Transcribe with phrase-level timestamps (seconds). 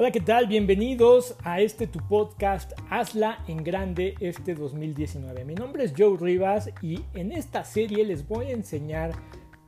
[0.00, 0.46] Hola, ¿qué tal?
[0.46, 5.44] Bienvenidos a este tu podcast Hazla en Grande este 2019.
[5.44, 9.12] Mi nombre es Joe Rivas y en esta serie les voy a enseñar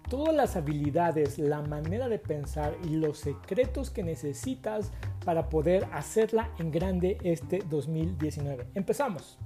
[0.09, 4.91] todas las habilidades, la manera de pensar y los secretos que necesitas
[5.23, 8.69] para poder hacerla en grande este 2019.
[8.75, 9.39] Empezamos.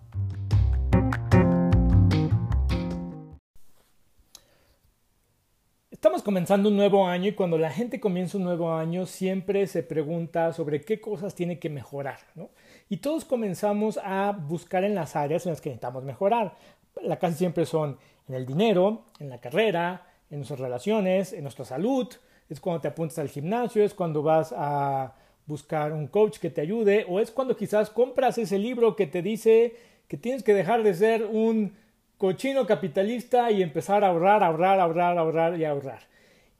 [5.96, 9.82] Estamos comenzando un nuevo año y cuando la gente comienza un nuevo año siempre se
[9.82, 12.18] pregunta sobre qué cosas tiene que mejorar.
[12.34, 12.50] ¿no?
[12.90, 16.54] Y todos comenzamos a buscar en las áreas en las que necesitamos mejorar.
[17.02, 17.96] La casi siempre son
[18.28, 22.06] en el dinero, en la carrera, en nuestras relaciones, en nuestra salud.
[22.50, 25.14] Es cuando te apuntas al gimnasio, es cuando vas a
[25.46, 29.22] buscar un coach que te ayude o es cuando quizás compras ese libro que te
[29.22, 29.74] dice
[30.08, 31.72] que tienes que dejar de ser un
[32.18, 36.00] cochino capitalista y empezar a ahorrar, ahorrar, ahorrar, ahorrar y ahorrar.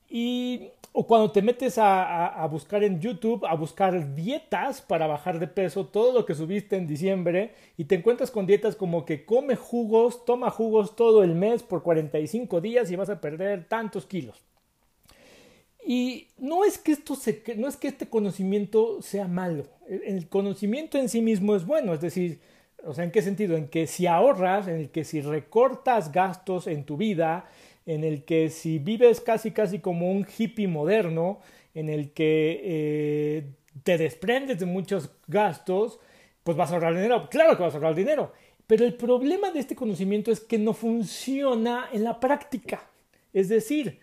[0.09, 5.49] Y, o cuando te metes a, buscar en YouTube, a buscar dietas para bajar de
[5.49, 9.57] peso, todo lo que subiste en diciembre, y te encuentras con dietas como que come
[9.57, 14.43] jugos, toma jugos todo el mes por 45 días y vas a perder tantos kilos.
[15.85, 17.15] Y no es que esto
[17.57, 19.67] no es que este conocimiento sea malo.
[19.89, 22.41] El conocimiento en sí mismo es bueno, es decir,
[22.87, 23.57] o sea, ¿en qué sentido?
[23.57, 27.47] En que si ahorras, en el que si recortas gastos en tu vida,
[27.85, 31.41] en el que si vives casi casi como un hippie moderno,
[31.75, 33.45] en el que eh,
[33.83, 36.01] te desprendes de muchos gastos,
[36.43, 37.29] pues vas a ahorrar dinero.
[37.29, 38.33] Claro que vas a ahorrar dinero.
[38.67, 42.89] Pero el problema de este conocimiento es que no funciona en la práctica.
[43.33, 44.01] Es decir,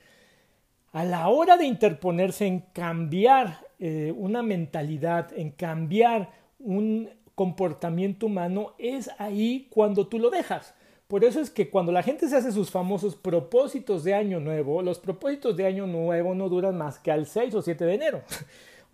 [0.92, 8.74] a la hora de interponerse en cambiar eh, una mentalidad, en cambiar un comportamiento humano
[8.78, 10.74] es ahí cuando tú lo dejas.
[11.08, 14.82] Por eso es que cuando la gente se hace sus famosos propósitos de año nuevo,
[14.82, 18.22] los propósitos de año nuevo no duran más que al 6 o 7 de enero.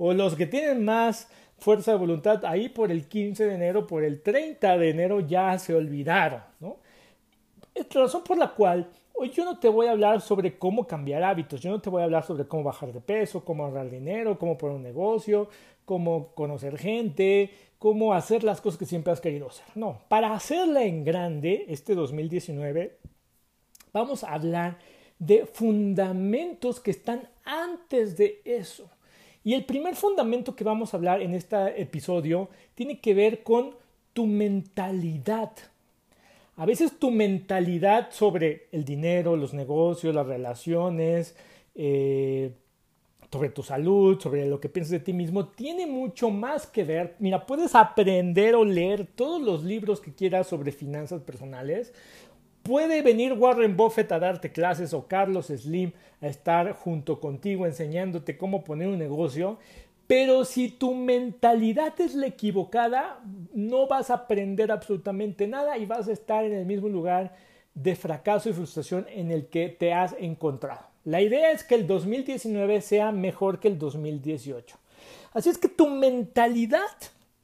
[0.01, 4.05] O los que tienen más fuerza de voluntad, ahí por el 15 de enero, por
[4.05, 6.41] el 30 de enero ya se olvidaron.
[6.61, 6.77] ¿no?
[7.75, 10.87] Es la razón por la cual hoy yo no te voy a hablar sobre cómo
[10.87, 13.89] cambiar hábitos, yo no te voy a hablar sobre cómo bajar de peso, cómo ahorrar
[13.89, 15.49] dinero, cómo poner un negocio,
[15.83, 19.65] cómo conocer gente, cómo hacer las cosas que siempre has querido hacer.
[19.73, 22.97] No, para hacerla en grande este 2019,
[23.93, 24.77] vamos a hablar
[25.17, 28.89] de fundamentos que están antes de eso.
[29.43, 33.75] Y el primer fundamento que vamos a hablar en este episodio tiene que ver con
[34.13, 35.51] tu mentalidad.
[36.57, 41.37] A veces tu mentalidad sobre el dinero, los negocios, las relaciones,
[41.75, 42.51] eh,
[43.31, 47.15] sobre tu salud, sobre lo que piensas de ti mismo, tiene mucho más que ver.
[47.19, 51.93] Mira, puedes aprender o leer todos los libros que quieras sobre finanzas personales.
[52.63, 55.91] Puede venir Warren Buffett a darte clases o Carlos Slim
[56.21, 59.59] a estar junto contigo enseñándote cómo poner un negocio.
[60.07, 63.21] Pero si tu mentalidad es la equivocada,
[63.53, 67.35] no vas a aprender absolutamente nada y vas a estar en el mismo lugar
[67.75, 70.87] de fracaso y frustración en el que te has encontrado.
[71.09, 74.77] La idea es que el 2019 sea mejor que el 2018.
[75.33, 76.85] Así es que tu mentalidad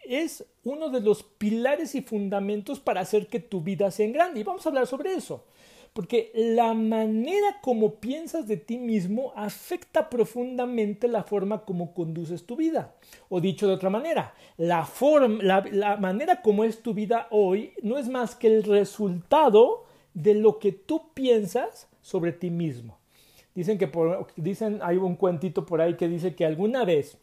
[0.04, 4.40] es uno de los pilares y fundamentos para hacer que tu vida sea grande.
[4.40, 5.46] Y vamos a hablar sobre eso.
[5.94, 12.56] Porque la manera como piensas de ti mismo afecta profundamente la forma como conduces tu
[12.56, 12.94] vida.
[13.30, 14.88] O dicho de otra manera, la,
[15.42, 20.36] la, la manera como es tu vida hoy no es más que el resultado de
[20.36, 23.00] lo que tú piensas sobre ti mismo.
[23.56, 27.18] Dicen que por, dicen, hay un cuentito por ahí que dice que alguna vez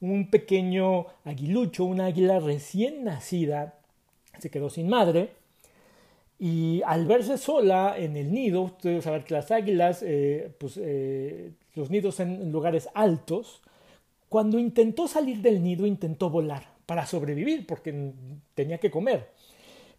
[0.00, 3.78] un pequeño aguilucho, una águila recién nacida,
[4.38, 5.30] se quedó sin madre
[6.38, 11.52] y al verse sola en el nido, ustedes saben que las águilas, eh, pues eh,
[11.74, 13.60] los nidos en lugares altos,
[14.28, 18.12] cuando intentó salir del nido intentó volar para sobrevivir porque
[18.54, 19.30] tenía que comer.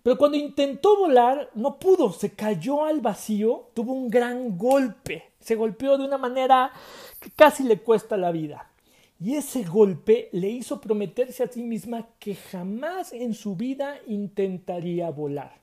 [0.01, 5.55] Pero cuando intentó volar, no pudo, se cayó al vacío, tuvo un gran golpe, se
[5.55, 6.71] golpeó de una manera
[7.19, 8.71] que casi le cuesta la vida.
[9.19, 15.09] Y ese golpe le hizo prometerse a sí misma que jamás en su vida intentaría
[15.09, 15.59] volar.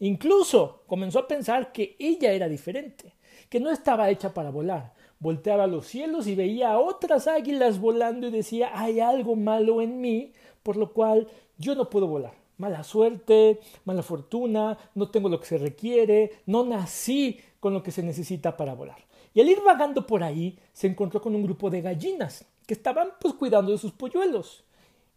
[0.00, 3.14] Incluso comenzó a pensar que ella era diferente,
[3.48, 4.94] que no estaba hecha para volar.
[5.20, 10.00] Volteaba los cielos y veía a otras águilas volando y decía, hay algo malo en
[10.00, 10.32] mí,
[10.64, 11.28] por lo cual
[11.58, 16.64] yo no puedo volar mala suerte, mala fortuna, no tengo lo que se requiere, no
[16.64, 18.98] nací con lo que se necesita para volar.
[19.32, 23.08] Y al ir vagando por ahí, se encontró con un grupo de gallinas que estaban
[23.18, 24.64] pues cuidando de sus polluelos.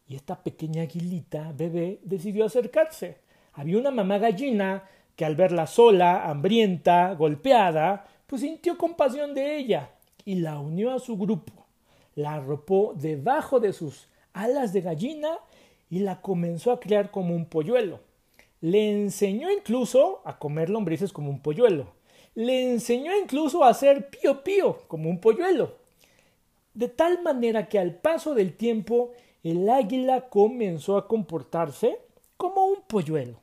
[0.08, 3.18] Y esta pequeña aguilita, bebé, decidió acercarse.
[3.54, 4.84] Había una mamá gallina
[5.16, 9.92] que al verla sola, hambrienta, golpeada, pues sintió compasión de ella
[10.24, 11.66] y la unió a su grupo.
[12.16, 15.38] La arropó debajo de sus alas de gallina
[15.94, 18.00] y la comenzó a criar como un polluelo.
[18.62, 21.86] Le enseñó incluso a comer lombrices como un polluelo.
[22.34, 25.76] Le enseñó incluso a hacer pío pío como un polluelo.
[26.74, 29.12] De tal manera que al paso del tiempo
[29.44, 32.00] el águila comenzó a comportarse
[32.38, 33.40] como un polluelo.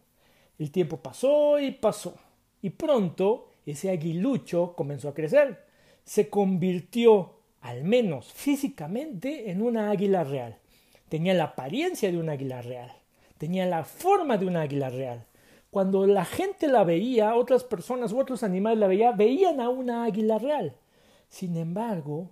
[0.59, 2.17] El tiempo pasó y pasó,
[2.63, 5.67] y pronto ese aguilucho comenzó a crecer.
[6.03, 7.31] Se convirtió,
[7.61, 10.59] al menos físicamente, en una águila real.
[11.11, 12.93] Tenía la apariencia de un águila real.
[13.37, 15.27] Tenía la forma de un águila real.
[15.73, 20.05] Cuando la gente la veía, otras personas u otros animales la veían, veían a una
[20.05, 20.77] águila real.
[21.29, 22.31] Sin embargo,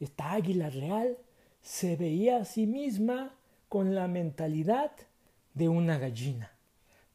[0.00, 1.18] esta águila real
[1.60, 3.34] se veía a sí misma
[3.68, 4.92] con la mentalidad
[5.52, 6.52] de una gallina,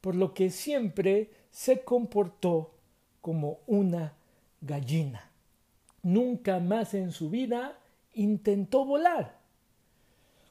[0.01, 2.75] por lo que siempre se comportó
[3.21, 4.13] como una
[4.61, 5.31] gallina.
[6.03, 7.79] Nunca más en su vida
[8.13, 9.40] intentó volar.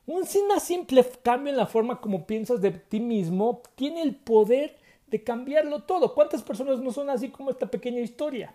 [0.07, 4.77] Un simple cambio en la forma como piensas de ti mismo tiene el poder
[5.07, 6.15] de cambiarlo todo.
[6.15, 8.55] ¿Cuántas personas no son así como esta pequeña historia?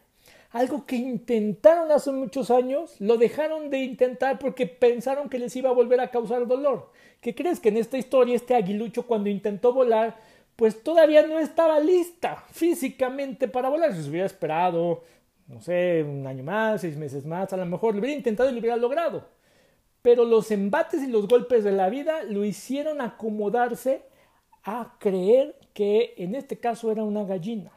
[0.51, 5.69] Algo que intentaron hace muchos años, lo dejaron de intentar porque pensaron que les iba
[5.69, 6.91] a volver a causar dolor.
[7.21, 10.17] ¿Qué crees que en esta historia este aguilucho cuando intentó volar,
[10.55, 13.93] pues todavía no estaba lista físicamente para volar?
[13.93, 15.03] Si se hubiera esperado,
[15.47, 18.53] no sé, un año más, seis meses más, a lo mejor lo hubiera intentado y
[18.53, 19.34] lo hubiera logrado.
[20.05, 24.03] Pero los embates y los golpes de la vida lo hicieron acomodarse
[24.63, 27.71] a creer que en este caso era una gallina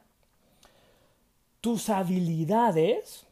[1.60, 3.26] tus habilidades,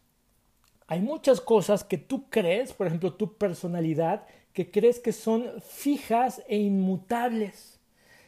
[0.86, 6.42] hay muchas cosas que tú crees, por ejemplo, tu personalidad, que crees que son fijas
[6.48, 7.78] e inmutables,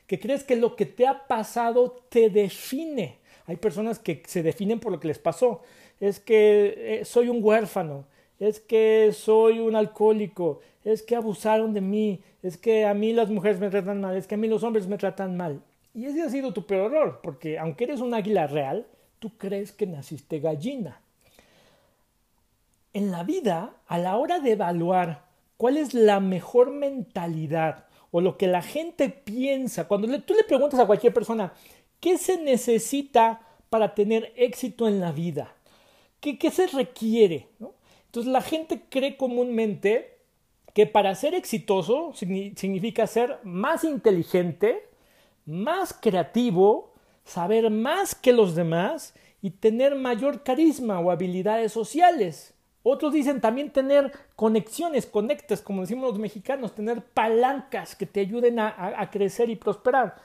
[0.06, 3.18] que crees que lo que te ha pasado te define.
[3.46, 5.62] Hay personas que se definen por lo que les pasó.
[6.00, 8.04] Es que eh, soy un huérfano,
[8.38, 13.30] es que soy un alcohólico, es que abusaron de mí, es que a mí las
[13.30, 15.60] mujeres me tratan mal, es que a mí los hombres me tratan mal.
[15.94, 18.86] Y ese ha sido tu peor error, porque aunque eres un águila real,
[19.18, 21.00] tú crees que naciste gallina.
[22.92, 25.24] En la vida, a la hora de evaluar
[25.56, 30.80] cuál es la mejor mentalidad o lo que la gente piensa, cuando tú le preguntas
[30.80, 31.52] a cualquier persona,
[32.00, 35.54] ¿qué se necesita para tener éxito en la vida?
[36.20, 37.48] ¿Qué, qué se requiere?
[38.08, 40.18] Entonces la gente cree comúnmente
[40.72, 44.88] que para ser exitoso significa ser más inteligente,
[45.44, 46.94] más creativo,
[47.24, 52.54] saber más que los demás y tener mayor carisma o habilidades sociales.
[52.82, 58.58] Otros dicen también tener conexiones, conectes, como decimos los mexicanos, tener palancas que te ayuden
[58.58, 60.16] a, crecer y prosperar.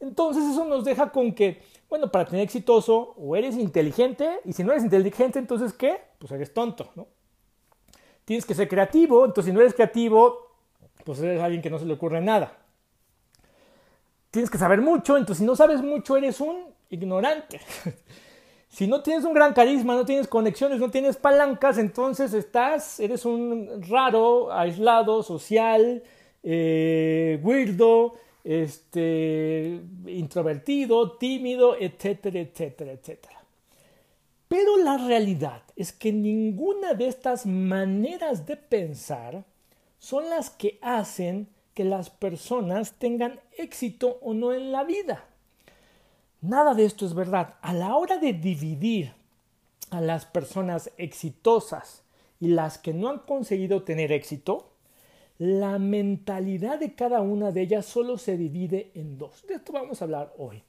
[0.00, 4.62] Entonces eso nos deja con que, bueno, para tener exitoso o eres inteligente y si
[4.64, 5.98] no eres inteligente, entonces ¿qué?
[6.18, 7.06] Pues eres tonto, ¿no?
[8.30, 10.52] Tienes que ser creativo, entonces si no eres creativo,
[11.04, 12.60] pues eres alguien que no se le ocurre nada
[14.30, 17.60] tienes que saber mucho, entonces si no sabes mucho eres un ignorante.
[18.68, 23.24] si no tienes un gran carisma, no tienes conexiones, no tienes palancas, entonces estás, eres
[23.24, 26.02] un raro, aislado, social,
[26.42, 33.39] eh, weirdo, este, introvertido, tímido, etcétera, etcétera, etcétera.
[34.50, 39.44] Pero la realidad es que ninguna de estas maneras de pensar
[40.00, 45.24] son las que hacen que las personas tengan éxito o no en la vida.
[46.40, 47.58] Nada de esto es verdad.
[47.62, 49.12] A la hora de dividir
[49.90, 52.02] a las personas exitosas
[52.40, 54.72] y las que no han conseguido tener éxito,
[55.38, 59.46] la mentalidad de cada una de ellas solo se divide en dos.
[59.46, 60.64] De esto vamos a hablar hoy.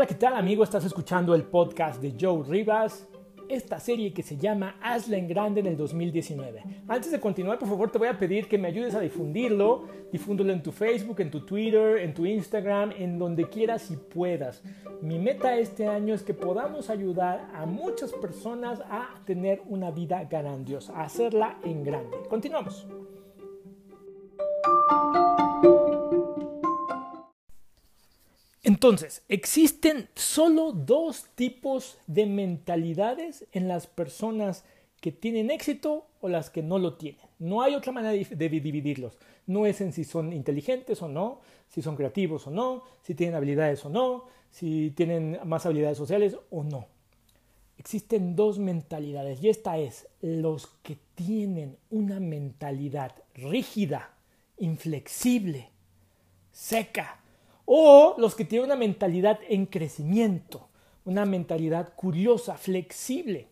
[0.00, 0.64] Hola, ¿qué tal amigo?
[0.64, 3.06] Estás escuchando el podcast de Joe Rivas,
[3.50, 6.62] esta serie que se llama Hazla en Grande en el 2019.
[6.88, 9.84] Antes de continuar, por favor, te voy a pedir que me ayudes a difundirlo.
[10.10, 14.62] Difúndelo en tu Facebook, en tu Twitter, en tu Instagram, en donde quieras y puedas.
[15.02, 20.24] Mi meta este año es que podamos ayudar a muchas personas a tener una vida
[20.24, 22.16] grandiosa, a hacerla en grande.
[22.30, 22.86] Continuamos.
[28.62, 34.64] Entonces, existen solo dos tipos de mentalidades en las personas
[35.00, 37.24] que tienen éxito o las que no lo tienen.
[37.38, 39.16] No hay otra manera de dividirlos.
[39.46, 43.34] No es en si son inteligentes o no, si son creativos o no, si tienen
[43.34, 46.86] habilidades o no, si tienen más habilidades sociales o no.
[47.78, 54.12] Existen dos mentalidades y esta es los que tienen una mentalidad rígida,
[54.58, 55.70] inflexible,
[56.52, 57.19] seca,
[57.72, 60.66] o los que tienen una mentalidad en crecimiento,
[61.04, 63.46] una mentalidad curiosa, flexible.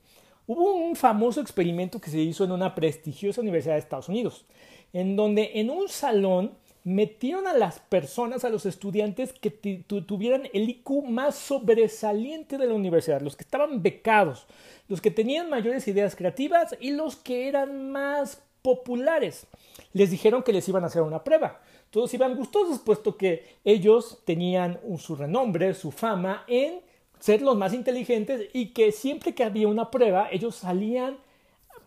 [0.49, 4.45] Hubo un famoso experimento que se hizo en una prestigiosa universidad de Estados Unidos,
[4.93, 6.51] en donde en un salón
[6.83, 12.75] metieron a las personas, a los estudiantes que tuvieran el IQ más sobresaliente de la
[12.75, 14.49] universidad, los que estaban becados,
[14.89, 19.47] los que tenían mayores ideas creativas y los que eran más populares.
[19.93, 21.61] Les dijeron que les iban a hacer una prueba.
[21.91, 26.81] Todos iban gustosos, puesto que ellos tenían su renombre, su fama en
[27.19, 31.19] ser los más inteligentes y que siempre que había una prueba, ellos salían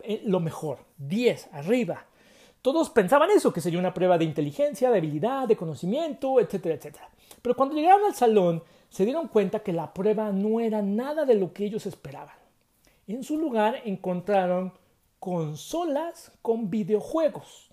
[0.02, 2.06] eh, lo mejor, 10 arriba.
[2.60, 7.08] Todos pensaban eso, que sería una prueba de inteligencia, de habilidad, de conocimiento, etcétera, etcétera.
[7.40, 11.34] Pero cuando llegaron al salón, se dieron cuenta que la prueba no era nada de
[11.34, 12.36] lo que ellos esperaban.
[13.08, 14.72] En su lugar encontraron
[15.18, 17.70] consolas con videojuegos.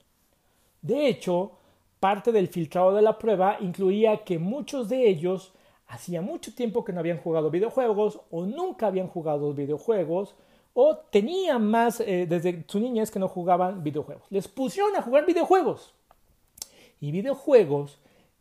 [0.81, 1.58] De hecho,
[1.99, 5.53] parte del filtrado de la prueba incluía que muchos de ellos
[5.87, 10.35] hacía mucho tiempo que no habían jugado videojuegos o nunca habían jugado videojuegos
[10.73, 14.23] o tenían más eh, desde su niñez que no jugaban videojuegos.
[14.29, 15.93] Les pusieron a jugar videojuegos.
[17.01, 17.99] Y videojuegos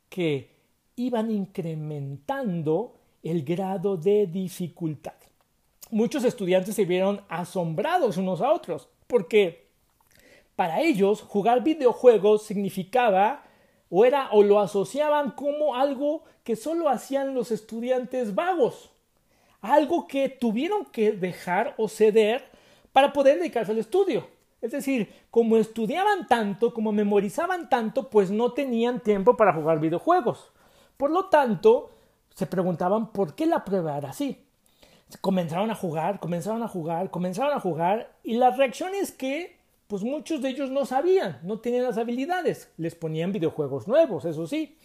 [0.09, 0.51] que
[0.97, 5.15] iban incrementando el grado de dificultad.
[5.91, 9.69] Muchos estudiantes se vieron asombrados unos a otros, porque
[10.55, 13.48] para ellos jugar videojuegos significaba
[13.91, 18.91] o era o lo asociaban como algo que solo hacían los estudiantes vagos
[19.61, 22.45] algo que tuvieron que dejar o ceder
[22.93, 24.27] para poder dedicarse al estudio.
[24.61, 30.53] Es decir, como estudiaban tanto, como memorizaban tanto, pues no tenían tiempo para jugar videojuegos.
[30.97, 31.91] Por lo tanto,
[32.35, 34.45] se preguntaban por qué la prueba era así.
[35.21, 39.58] Comenzaron a jugar, comenzaron a jugar, comenzaron a jugar y la reacción es que
[39.89, 42.71] pues muchos de ellos no sabían, no tenían las habilidades.
[42.77, 44.77] Les ponían videojuegos nuevos, eso sí.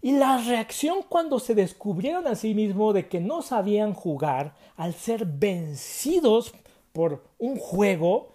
[0.00, 4.94] Y la reacción cuando se descubrieron a sí mismos de que no sabían jugar al
[4.94, 6.54] ser vencidos
[6.92, 8.32] por un juego,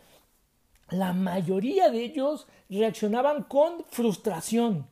[0.89, 4.87] la mayoría de ellos reaccionaban con frustración,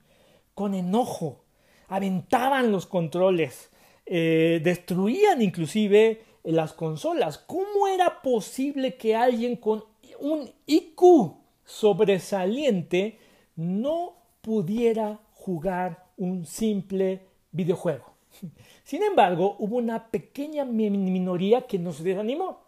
[0.56, 1.44] con enojo,
[1.90, 3.70] aventaban los controles,
[4.06, 7.38] eh, destruían inclusive las consolas.
[7.38, 9.93] ¿Cómo era posible que alguien con
[10.24, 13.20] un IQ sobresaliente
[13.58, 18.06] no pudiera jugar un simple videojuego.
[18.86, 22.62] Sin embargo, hubo una pequeña minoría que nos desanimó.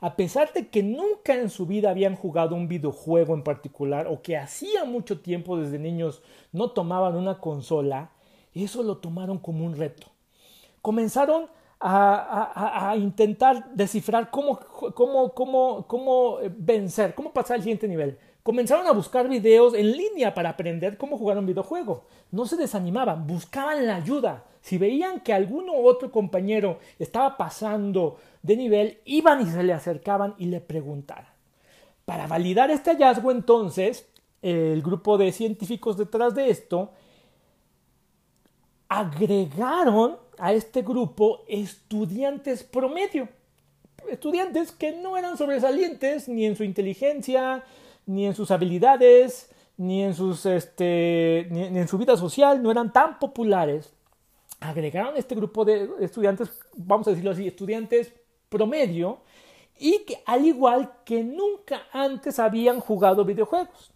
[0.00, 4.20] A pesar de que nunca en su vida habían jugado un videojuego en particular o
[4.20, 8.10] que hacía mucho tiempo desde niños no tomaban una consola,
[8.54, 10.06] eso lo tomaron como un reto.
[10.82, 11.46] Comenzaron
[11.80, 18.18] a, intentar descifrar cómo, cómo, cómo, cómo vencer, cómo pasar al siguiente nivel.
[18.42, 22.04] Comenzaron a buscar videos en línea para aprender cómo jugar un videojuego.
[22.30, 24.44] No se desanimaban, buscaban la ayuda.
[24.62, 30.34] Si veían que alguno otro compañero estaba pasando de nivel, iban y se le acercaban
[30.38, 31.26] y le preguntaban.
[32.04, 34.08] Para validar este hallazgo, entonces,
[34.42, 36.92] el grupo de científicos detrás de esto
[38.88, 43.28] agregaron a este grupo estudiantes promedio.
[44.08, 47.62] Estudiantes que no eran sobresalientes ni en su inteligencia,
[48.06, 52.92] ni en sus habilidades, ni en, sus, este, ni, en su vida social, no eran
[52.92, 53.92] tan populares,
[54.60, 58.12] agregaron este grupo de estudiantes, vamos a decirlo así, estudiantes
[58.48, 59.20] promedio,
[59.78, 63.90] y que al igual que nunca antes habían jugado videojuegos.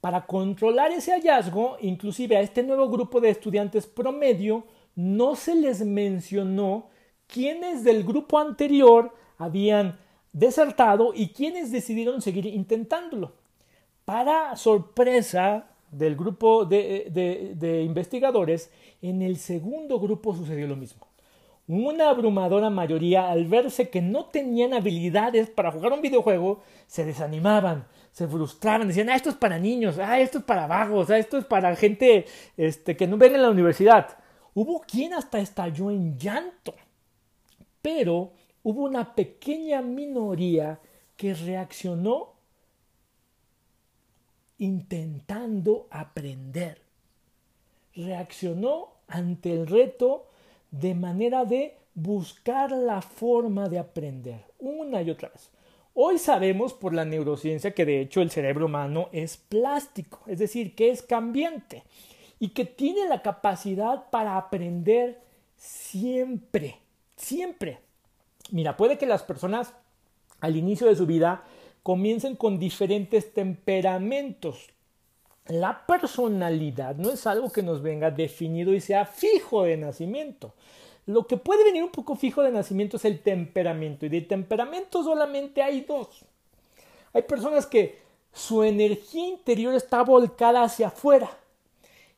[0.00, 4.64] Para controlar ese hallazgo, inclusive a este nuevo grupo de estudiantes promedio,
[4.96, 6.88] no se les mencionó
[7.26, 9.98] quiénes del grupo anterior habían
[10.32, 13.34] desertado y quienes decidieron seguir intentándolo.
[14.04, 18.70] Para sorpresa del grupo de, investigadores,
[19.02, 21.06] en el segundo grupo sucedió lo mismo.
[21.68, 27.86] Una abrumadora mayoría, al verse que no tenían habilidades para jugar un videojuego, se desanimaban,
[28.12, 31.38] se frustraban, decían, ah, esto es para niños, ah, esto es para vagos, ah, esto
[31.38, 32.26] es para gente
[32.56, 34.16] este, que no ven en la universidad.
[34.56, 36.74] Hubo quien hasta estalló en llanto,
[37.82, 38.32] pero
[38.62, 40.80] hubo una pequeña minoría
[41.14, 42.32] que reaccionó
[44.56, 46.80] intentando aprender.
[47.94, 50.30] Reaccionó ante el reto
[50.70, 55.50] de manera de buscar la forma de aprender una y otra vez.
[55.92, 60.74] Hoy sabemos por la neurociencia que de hecho el cerebro humano es plástico, es decir,
[60.74, 61.82] que es cambiante
[62.38, 65.20] y que tiene la capacidad para aprender
[65.56, 66.78] siempre,
[67.16, 67.80] siempre.
[68.50, 69.72] Mira, puede que las personas
[70.40, 71.44] al inicio de su vida
[71.82, 74.68] comiencen con diferentes temperamentos.
[75.46, 80.52] La personalidad no es algo que nos venga definido y sea fijo de nacimiento.
[81.06, 84.06] Lo que puede venir un poco fijo de nacimiento es el temperamento.
[84.06, 86.24] Y de temperamento solamente hay dos.
[87.12, 88.00] Hay personas que
[88.32, 91.30] su energía interior está volcada hacia afuera.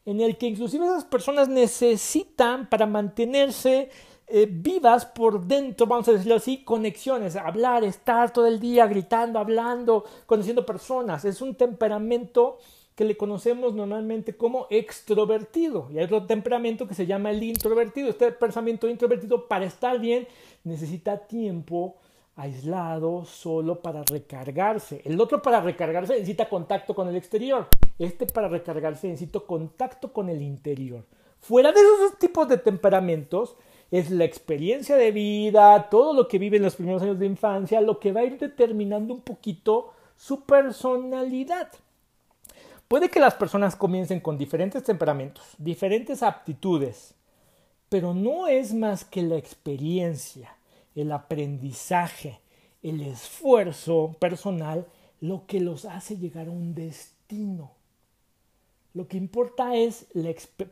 [0.04, 3.90] En el que inclusive esas personas necesitan para mantenerse
[4.26, 9.38] eh, vivas por dentro, vamos a decirlo así, conexiones, hablar, estar todo el día gritando,
[9.38, 11.24] hablando, conociendo personas.
[11.24, 12.58] Es un temperamento
[12.94, 15.88] que le conocemos normalmente como extrovertido.
[15.90, 18.08] Y hay otro temperamento que se llama el introvertido.
[18.08, 20.26] Este pensamiento introvertido para estar bien
[20.64, 21.96] necesita tiempo
[22.38, 25.02] aislado, solo para recargarse.
[25.04, 27.68] El otro para recargarse necesita contacto con el exterior.
[27.98, 31.04] Este para recargarse necesita contacto con el interior.
[31.40, 33.56] Fuera de esos tipos de temperamentos,
[33.90, 37.80] es la experiencia de vida, todo lo que vive en los primeros años de infancia,
[37.80, 41.70] lo que va a ir determinando un poquito su personalidad.
[42.86, 47.14] Puede que las personas comiencen con diferentes temperamentos, diferentes aptitudes,
[47.88, 50.57] pero no es más que la experiencia,
[51.00, 52.40] el aprendizaje,
[52.82, 54.86] el esfuerzo personal
[55.20, 57.72] lo que los hace llegar a un destino.
[58.94, 60.06] Lo que importa es,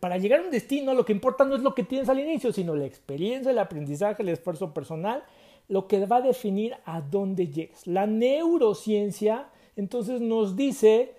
[0.00, 2.52] para llegar a un destino, lo que importa no es lo que tienes al inicio,
[2.52, 5.24] sino la experiencia, el aprendizaje, el esfuerzo personal,
[5.68, 7.86] lo que va a definir a dónde llegas.
[7.86, 11.14] La neurociencia entonces nos dice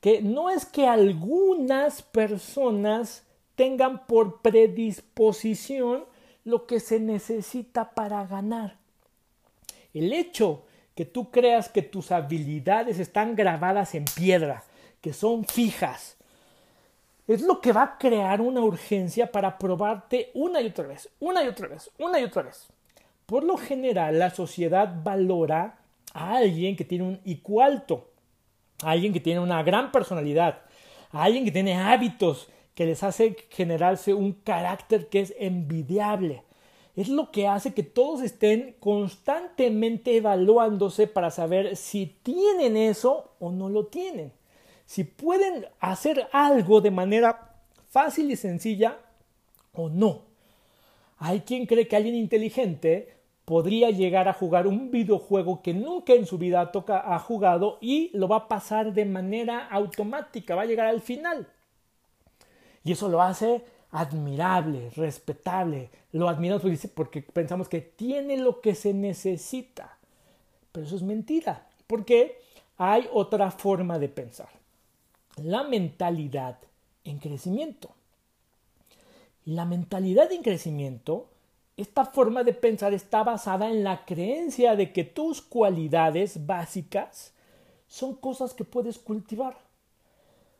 [0.00, 3.24] que no es que algunas personas
[3.54, 6.04] tengan por predisposición
[6.46, 8.76] lo que se necesita para ganar.
[9.92, 14.62] El hecho que tú creas que tus habilidades están grabadas en piedra,
[15.00, 16.16] que son fijas,
[17.26, 21.42] es lo que va a crear una urgencia para probarte una y otra vez, una
[21.42, 22.68] y otra vez, una y otra vez.
[23.26, 25.80] Por lo general, la sociedad valora
[26.14, 28.08] a alguien que tiene un IQ alto,
[28.84, 30.60] a alguien que tiene una gran personalidad,
[31.10, 36.44] a alguien que tiene hábitos que les hace generarse un carácter que es envidiable.
[36.94, 43.50] Es lo que hace que todos estén constantemente evaluándose para saber si tienen eso o
[43.50, 44.32] no lo tienen
[44.86, 47.56] si pueden hacer algo de manera
[47.88, 48.98] fácil y sencilla
[49.72, 50.22] o no.
[51.18, 56.26] Hay quien cree que alguien inteligente podría llegar a jugar un videojuego que nunca en
[56.26, 60.66] su vida toca, ha jugado y lo va a pasar de manera automática, va a
[60.66, 61.48] llegar al final.
[62.86, 65.90] Y eso lo hace admirable, respetable.
[66.12, 66.62] Lo admiramos
[66.94, 69.98] porque pensamos que tiene lo que se necesita.
[70.72, 72.40] Pero eso es mentira, porque
[72.78, 74.48] hay otra forma de pensar
[75.36, 76.58] la mentalidad
[77.04, 77.90] en crecimiento.
[79.44, 81.28] La mentalidad en crecimiento,
[81.76, 87.32] esta forma de pensar está basada en la creencia de que tus cualidades básicas
[87.86, 89.65] son cosas que puedes cultivar.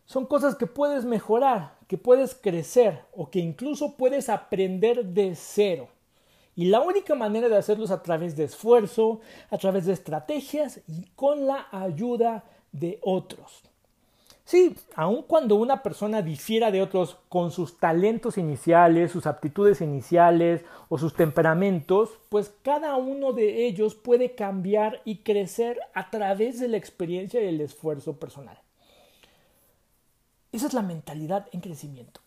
[0.07, 5.89] Son cosas que puedes mejorar, que puedes crecer o que incluso puedes aprender de cero.
[6.55, 10.81] Y la única manera de hacerlo es a través de esfuerzo, a través de estrategias
[10.87, 13.63] y con la ayuda de otros.
[14.45, 20.65] Sí, aun cuando una persona difiera de otros con sus talentos iniciales, sus aptitudes iniciales
[20.89, 26.69] o sus temperamentos, pues cada uno de ellos puede cambiar y crecer a través de
[26.69, 28.57] la experiencia y el esfuerzo personal.
[30.57, 32.23] Esa es la mentalidad en crecimiento.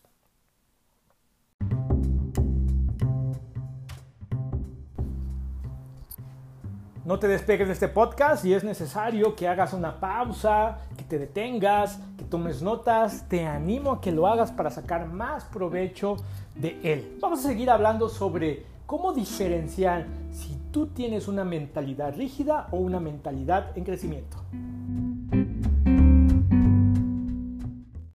[7.04, 11.18] No te despegues de este podcast y es necesario que hagas una pausa, que te
[11.18, 13.28] detengas, que tomes notas.
[13.28, 16.14] Te animo a que lo hagas para sacar más provecho
[16.54, 17.18] de él.
[17.20, 23.00] Vamos a seguir hablando sobre cómo diferenciar si tú tienes una mentalidad rígida o una
[23.00, 24.36] mentalidad en crecimiento.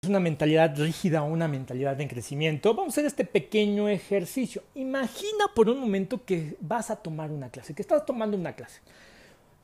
[0.07, 4.63] Una mentalidad rígida o una mentalidad en crecimiento, vamos a hacer este pequeño ejercicio.
[4.75, 8.81] Imagina por un momento que vas a tomar una clase, que estás tomando una clase.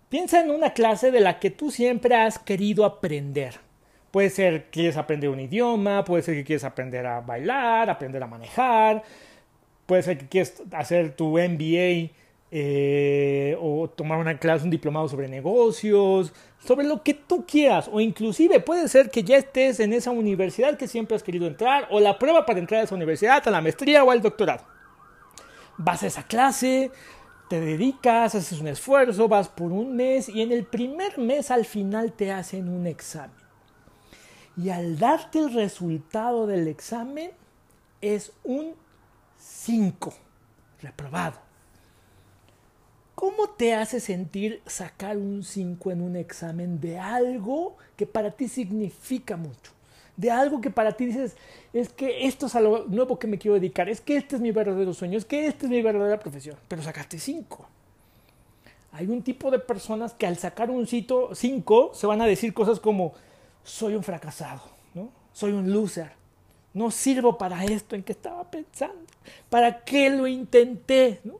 [0.09, 3.55] Piensa en una clase de la que tú siempre has querido aprender.
[4.11, 8.21] Puede ser que quieres aprender un idioma, puede ser que quieres aprender a bailar, aprender
[8.21, 9.03] a manejar,
[9.85, 12.11] puede ser que quieres hacer tu MBA
[12.51, 17.99] eh, o tomar una clase, un diplomado sobre negocios, sobre lo que tú quieras, o
[17.99, 21.99] inclusive puede ser que ya estés en esa universidad que siempre has querido entrar, o
[21.99, 24.63] la prueba para entrar a esa universidad, a la maestría o al doctorado.
[25.77, 26.91] Vas a esa clase,
[27.49, 31.65] te dedicas, haces un esfuerzo, vas por un mes y en el primer mes al
[31.65, 33.35] final te hacen un examen.
[34.55, 37.31] Y al darte el resultado del examen
[38.01, 38.75] es un
[39.37, 40.13] 5,
[40.81, 41.50] reprobado.
[43.21, 48.47] ¿Cómo te hace sentir sacar un 5 en un examen de algo que para ti
[48.47, 49.73] significa mucho?
[50.17, 51.35] de algo que para ti dices,
[51.71, 54.41] es que esto es a lo nuevo que me quiero dedicar, es que este es
[54.41, 57.67] mi verdadero sueño, es que esta es mi verdadera profesión, pero sacaste cinco.
[58.91, 62.55] Hay un tipo de personas que al sacar un cito cinco se van a decir
[62.55, 63.13] cosas como,
[63.63, 64.63] soy un fracasado,
[64.95, 65.09] ¿no?
[65.31, 66.11] soy un loser,
[66.73, 69.05] no sirvo para esto en que estaba pensando,
[69.49, 71.19] ¿para qué lo intenté?
[71.23, 71.39] ¿no?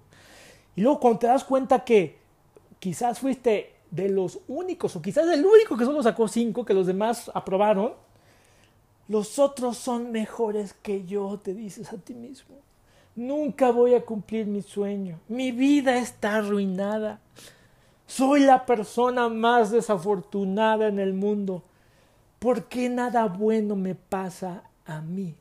[0.75, 2.17] Y luego cuando te das cuenta que
[2.79, 6.87] quizás fuiste de los únicos, o quizás el único que solo sacó cinco, que los
[6.87, 7.93] demás aprobaron,
[9.07, 12.55] los otros son mejores que yo, te dices a ti mismo.
[13.15, 15.19] Nunca voy a cumplir mi sueño.
[15.27, 17.19] Mi vida está arruinada.
[18.07, 21.63] Soy la persona más desafortunada en el mundo.
[22.39, 25.35] ¿Por qué nada bueno me pasa a mí?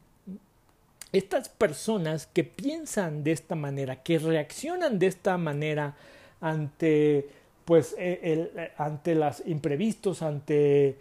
[1.12, 5.96] Estas personas que piensan de esta manera, que reaccionan de esta manera
[6.40, 7.28] ante
[7.64, 10.98] pues el, ante los imprevistos, ante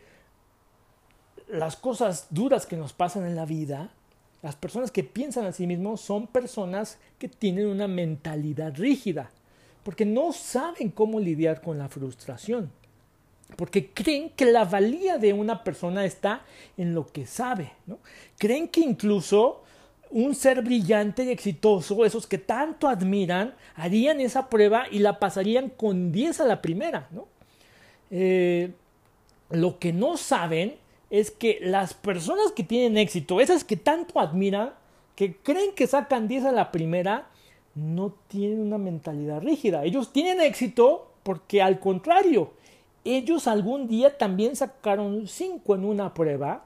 [1.48, 3.92] las cosas duras que nos pasan en la vida,
[4.42, 9.32] las personas que piensan a sí mismos son personas que tienen una mentalidad rígida,
[9.84, 12.72] porque no saben cómo lidiar con la frustración,
[13.56, 16.44] porque creen que la valía de una persona está
[16.78, 17.98] en lo que sabe, ¿no?
[18.38, 19.64] Creen que incluso
[20.12, 25.70] un ser brillante y exitoso, esos que tanto admiran, harían esa prueba y la pasarían
[25.70, 27.28] con 10 a la primera, ¿no?
[28.12, 28.72] Eh,
[29.52, 30.76] lo que no saben
[31.10, 34.74] es que las personas que tienen éxito, esas que tanto admiran,
[35.16, 37.28] que creen que sacan 10 a la primera,
[37.76, 39.84] no tienen una mentalidad rígida.
[39.84, 42.52] Ellos tienen éxito porque al contrario,
[43.04, 46.66] ellos algún día también sacaron 5 en una prueba,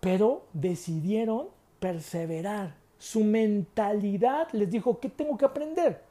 [0.00, 1.48] pero decidieron
[1.80, 2.74] perseverar.
[2.98, 6.02] Su mentalidad les dijo, ¿qué tengo que aprender?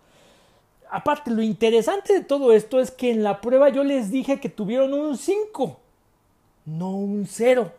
[0.89, 4.49] Aparte, lo interesante de todo esto es que en la prueba yo les dije que
[4.49, 5.79] tuvieron un 5
[6.67, 7.71] no un cero.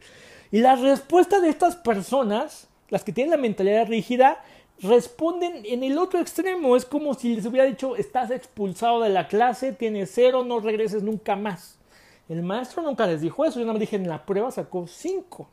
[0.50, 4.42] y la respuesta de estas personas, las que tienen la mentalidad rígida,
[4.80, 6.76] responden en el otro extremo.
[6.76, 11.02] Es como si les hubiera dicho, estás expulsado de la clase, tienes cero, no regreses
[11.02, 11.78] nunca más.
[12.28, 15.48] El maestro nunca les dijo eso, yo no me dije en la prueba sacó cinco.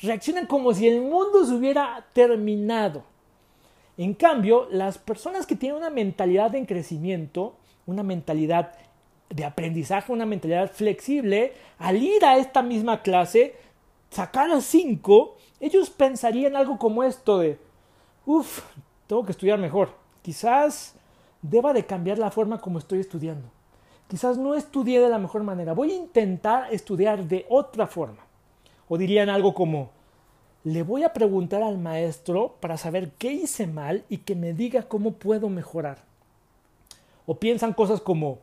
[0.00, 3.04] Reaccionan como si el mundo se hubiera terminado.
[3.96, 7.56] En cambio, las personas que tienen una mentalidad en crecimiento,
[7.86, 8.74] una mentalidad
[9.28, 13.56] de aprendizaje, una mentalidad flexible, al ir a esta misma clase,
[14.10, 17.58] sacar a cinco, ellos pensarían algo como esto de,
[18.24, 18.62] uff,
[19.08, 19.90] tengo que estudiar mejor.
[20.22, 20.94] Quizás
[21.42, 23.48] deba de cambiar la forma como estoy estudiando.
[24.06, 25.74] Quizás no estudié de la mejor manera.
[25.74, 28.27] Voy a intentar estudiar de otra forma.
[28.88, 29.90] O dirían algo como,
[30.64, 34.82] le voy a preguntar al maestro para saber qué hice mal y que me diga
[34.82, 35.98] cómo puedo mejorar.
[37.26, 38.38] O piensan cosas como,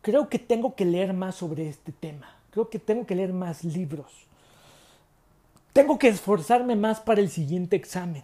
[0.00, 3.64] creo que tengo que leer más sobre este tema, creo que tengo que leer más
[3.64, 4.12] libros,
[5.72, 8.22] tengo que esforzarme más para el siguiente examen.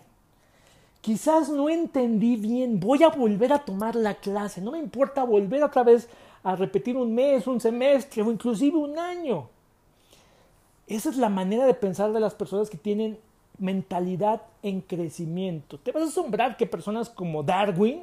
[1.00, 5.62] Quizás no entendí bien, voy a volver a tomar la clase, no me importa volver
[5.62, 6.08] otra vez
[6.42, 9.50] a repetir un mes, un semestre o inclusive un año.
[10.86, 13.18] Esa es la manera de pensar de las personas que tienen
[13.58, 15.78] mentalidad en crecimiento.
[15.78, 18.02] Te vas a asombrar que personas como Darwin,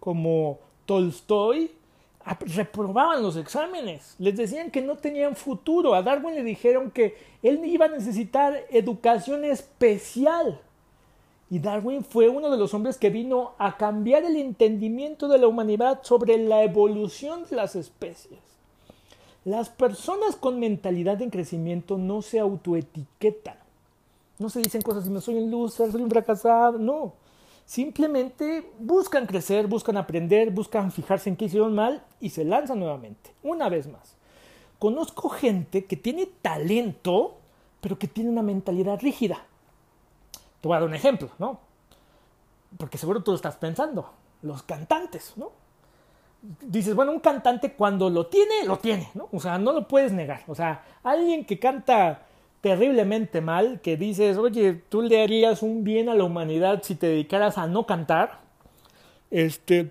[0.00, 1.70] como Tolstoy,
[2.40, 7.64] reprobaban los exámenes, les decían que no tenían futuro, a Darwin le dijeron que él
[7.64, 10.60] iba a necesitar educación especial.
[11.50, 15.46] Y Darwin fue uno de los hombres que vino a cambiar el entendimiento de la
[15.46, 18.47] humanidad sobre la evolución de las especies.
[19.44, 23.56] Las personas con mentalidad en crecimiento no se autoetiquetan.
[24.38, 27.14] No se dicen cosas como soy un loser, soy un fracasado, no
[27.68, 33.34] Simplemente buscan crecer, buscan aprender, buscan fijarse en qué hicieron mal y se lanzan nuevamente,
[33.42, 34.16] una vez más.
[34.78, 37.36] Conozco gente que tiene talento,
[37.82, 39.44] pero que tiene una mentalidad rígida.
[40.62, 41.60] Te voy a dar un ejemplo, ¿no?
[42.78, 44.14] Porque seguro tú lo estás pensando.
[44.40, 45.52] Los cantantes, ¿no?
[46.40, 49.28] Dices, bueno, un cantante cuando lo tiene, lo tiene, ¿no?
[49.32, 50.42] O sea, no lo puedes negar.
[50.46, 52.22] O sea, alguien que canta
[52.60, 57.08] terriblemente mal, que dices, oye, tú le harías un bien a la humanidad si te
[57.08, 58.40] dedicaras a no cantar,
[59.30, 59.90] este,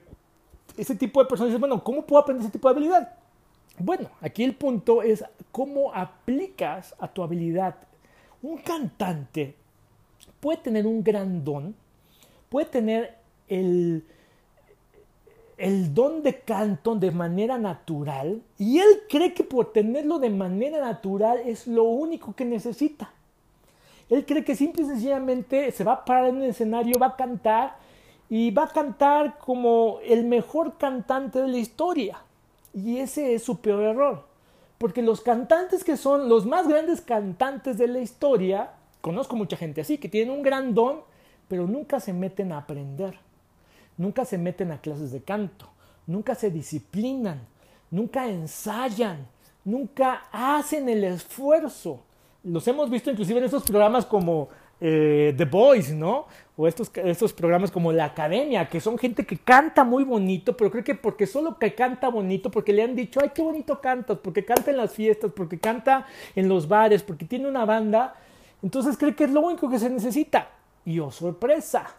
[0.78, 3.14] ese tipo de personas dicen, bueno, ¿cómo puedo aprender ese tipo de habilidad?
[3.80, 7.76] Bueno, aquí el punto es cómo aplicas a tu habilidad.
[8.42, 9.56] Un cantante
[10.40, 11.76] puede tener un gran don,
[12.50, 14.04] puede tener el,
[15.58, 20.80] el don de canto de manera natural y él cree que por tenerlo de manera
[20.80, 23.12] natural es lo único que necesita.
[24.10, 27.16] Él cree que simple y sencillamente se va a parar en un escenario, va a
[27.16, 27.76] cantar
[28.30, 32.20] y va a cantar como el mejor cantante de la historia.
[32.74, 34.26] Y ese es su peor error.
[34.78, 39.82] Porque los cantantes que son los más grandes cantantes de la historia, conozco mucha gente
[39.82, 41.02] así, que tienen un gran don,
[41.48, 43.18] pero nunca se meten a aprender,
[43.98, 45.68] nunca se meten a clases de canto,
[46.06, 47.42] nunca se disciplinan,
[47.92, 49.28] nunca ensayan,
[49.66, 52.04] nunca hacen el esfuerzo.
[52.44, 56.28] Los hemos visto inclusive en estos programas como eh, The Voice, ¿no?
[56.56, 60.72] O estos, estos programas como La Academia, que son gente que canta muy bonito, pero
[60.72, 64.20] creo que porque solo que canta bonito, porque le han dicho, ay, qué bonito cantas,
[64.20, 66.06] porque canta en las fiestas, porque canta
[66.36, 68.16] en los bares, porque tiene una banda,
[68.64, 70.50] entonces cree que es lo único que se necesita.
[70.86, 71.96] Y oh sorpresa,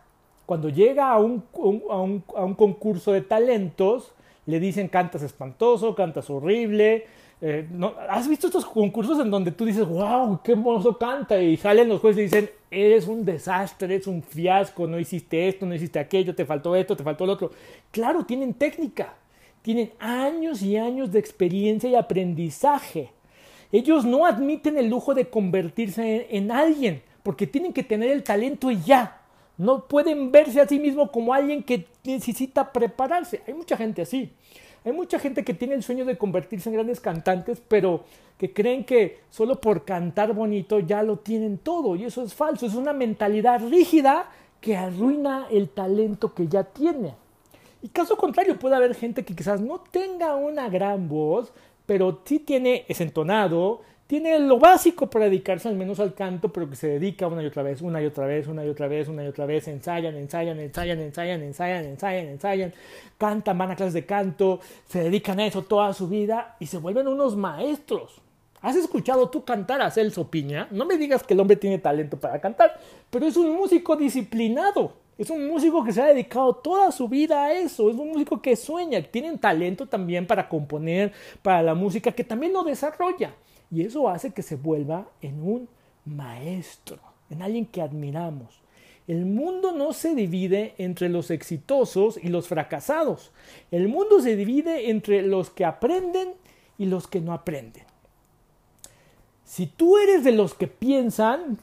[0.48, 1.44] cuando llega a un,
[1.90, 4.14] a un, a un concurso de talentos,
[4.46, 7.04] le dicen cantas espantoso, cantas horrible,
[7.42, 7.92] eh, ¿no?
[8.08, 11.38] ¿Has visto estos concursos en donde tú dices, wow, qué hermoso canta?
[11.38, 15.66] Y salen los jueces y dicen, eres un desastre, eres un fiasco, no hiciste esto,
[15.66, 17.50] no hiciste aquello, te faltó esto, te faltó lo otro.
[17.90, 19.16] Claro, tienen técnica,
[19.60, 23.12] tienen años y años de experiencia y aprendizaje.
[23.70, 28.22] Ellos no admiten el lujo de convertirse en, en alguien, porque tienen que tener el
[28.22, 29.17] talento y ya.
[29.58, 33.42] No pueden verse a sí mismos como alguien que necesita prepararse.
[33.46, 34.32] Hay mucha gente así.
[34.84, 38.04] Hay mucha gente que tiene el sueño de convertirse en grandes cantantes, pero
[38.38, 42.66] que creen que solo por cantar bonito ya lo tienen todo y eso es falso,
[42.66, 47.14] es una mentalidad rígida que arruina el talento que ya tiene.
[47.82, 51.52] Y caso contrario, puede haber gente que quizás no tenga una gran voz,
[51.86, 56.68] pero sí tiene, es entonado, tiene lo básico para dedicarse al menos al canto, pero
[56.68, 59.06] que se dedica una y otra vez, una y otra vez, una y otra vez,
[59.06, 62.74] una y otra vez, ensayan, ensayan, ensayan, ensayan, ensayan, ensayan, ensayan,
[63.18, 66.78] cantan, van a clases de canto, se dedican a eso toda su vida y se
[66.78, 68.22] vuelven unos maestros.
[68.62, 70.68] ¿Has escuchado tú cantar a Celso Piña?
[70.70, 74.94] No me digas que el hombre tiene talento para cantar, pero es un músico disciplinado.
[75.18, 77.90] Es un músico que se ha dedicado toda su vida a eso.
[77.90, 79.02] Es un músico que sueña.
[79.02, 83.34] Tienen talento también para componer, para la música, que también lo desarrolla.
[83.70, 85.68] Y eso hace que se vuelva en un
[86.04, 86.98] maestro,
[87.30, 88.60] en alguien que admiramos.
[89.06, 93.32] El mundo no se divide entre los exitosos y los fracasados.
[93.70, 96.34] El mundo se divide entre los que aprenden
[96.76, 97.84] y los que no aprenden.
[99.44, 101.58] Si tú eres de los que piensan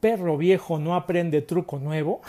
[0.00, 2.20] perro viejo no aprende truco nuevo.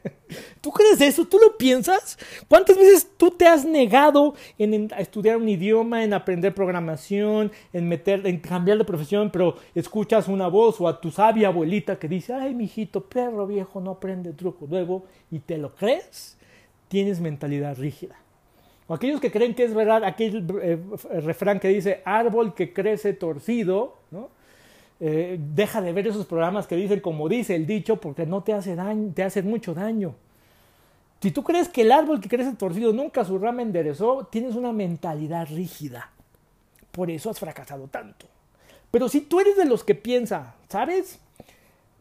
[0.60, 1.26] ¿Tú crees eso?
[1.26, 2.18] ¿Tú lo piensas?
[2.48, 8.26] ¿Cuántas veces tú te has negado en, estudiar un idioma, en aprender programación, en meter,
[8.26, 12.34] en cambiar de profesión, pero escuchas una voz o a tu sabia abuelita que dice,
[12.34, 16.38] ay, mijito, perro viejo no aprende truco nuevo y te lo crees?
[16.88, 18.16] Tienes mentalidad rígida.
[18.86, 20.78] O aquellos que creen que es verdad aquel eh,
[21.20, 24.30] refrán que dice árbol que crece torcido, ¿no?
[25.02, 28.52] Eh, deja de ver esos programas que dicen como dice el dicho porque no te
[28.52, 30.14] hace daño, te hacen mucho daño.
[31.22, 34.72] Si tú crees que el árbol que crece torcido nunca su rama enderezó, tienes una
[34.72, 36.10] mentalidad rígida.
[36.92, 38.26] Por eso has fracasado tanto.
[38.90, 41.18] Pero si tú eres de los que piensa, ¿sabes?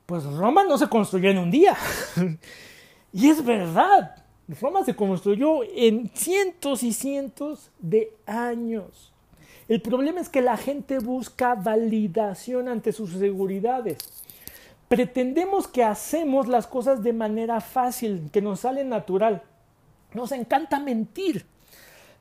[0.06, 1.76] Pues Roma no se construyó en un día.
[3.14, 4.24] y es verdad.
[4.60, 9.14] Roma se construyó en cientos y cientos de años.
[9.70, 14.00] El problema es que la gente busca validación ante sus seguridades.
[14.88, 19.44] Pretendemos que hacemos las cosas de manera fácil, que nos sale natural.
[20.16, 21.46] Nos encanta mentir.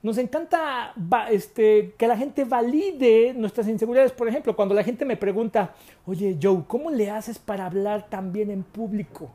[0.03, 0.93] Nos encanta
[1.31, 4.13] este, que la gente valide nuestras inseguridades.
[4.13, 8.31] Por ejemplo, cuando la gente me pregunta, oye Joe, ¿cómo le haces para hablar tan
[8.31, 9.31] bien en público?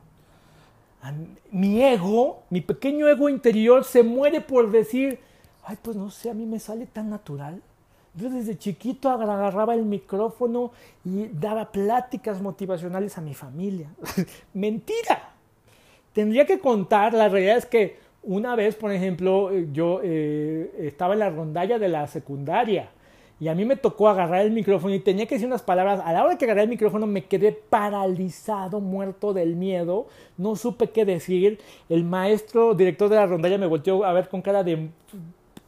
[1.50, 5.18] Mi ego, mi pequeño ego interior se muere por decir,
[5.64, 7.60] ay, pues no sé, a mí me sale tan natural.
[8.16, 10.70] Yo desde chiquito agarraba el micrófono
[11.04, 13.90] y daba pláticas motivacionales a mi familia.
[14.54, 15.32] Mentira.
[16.12, 21.20] Tendría que contar, la realidad es que una vez, por ejemplo, yo eh, estaba en
[21.20, 22.88] la rondalla de la secundaria
[23.40, 26.00] y a mí me tocó agarrar el micrófono y tenía que decir unas palabras.
[26.04, 30.06] A la hora que agarré el micrófono me quedé paralizado, muerto del miedo.
[30.38, 31.58] No supe qué decir.
[31.88, 34.88] El maestro, director de la rondalla, me volteó a ver con cara de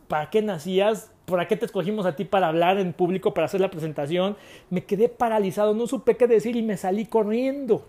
[0.09, 1.11] ¿para qué nacías?
[1.25, 4.37] ¿Para qué te escogimos a ti para hablar en público, para hacer la presentación?
[4.71, 7.85] Me quedé paralizado, no supe qué decir y me salí corriendo.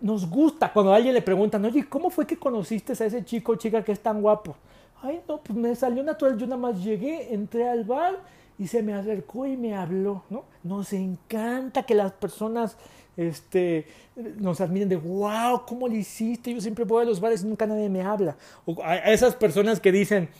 [0.00, 3.52] Nos gusta cuando a alguien le preguntan, oye, ¿cómo fue que conociste a ese chico
[3.52, 4.54] o chica que es tan guapo?
[5.02, 8.16] Ay, no, pues me salió natural, yo nada más llegué, entré al bar
[8.58, 10.44] y se me acercó y me habló, ¿no?
[10.62, 12.76] Nos encanta que las personas
[13.18, 13.86] este,
[14.38, 16.54] nos admiren de, wow, ¿cómo lo hiciste?
[16.54, 18.36] Yo siempre voy a los bares y nunca nadie me habla.
[18.82, 20.30] A esas personas que dicen,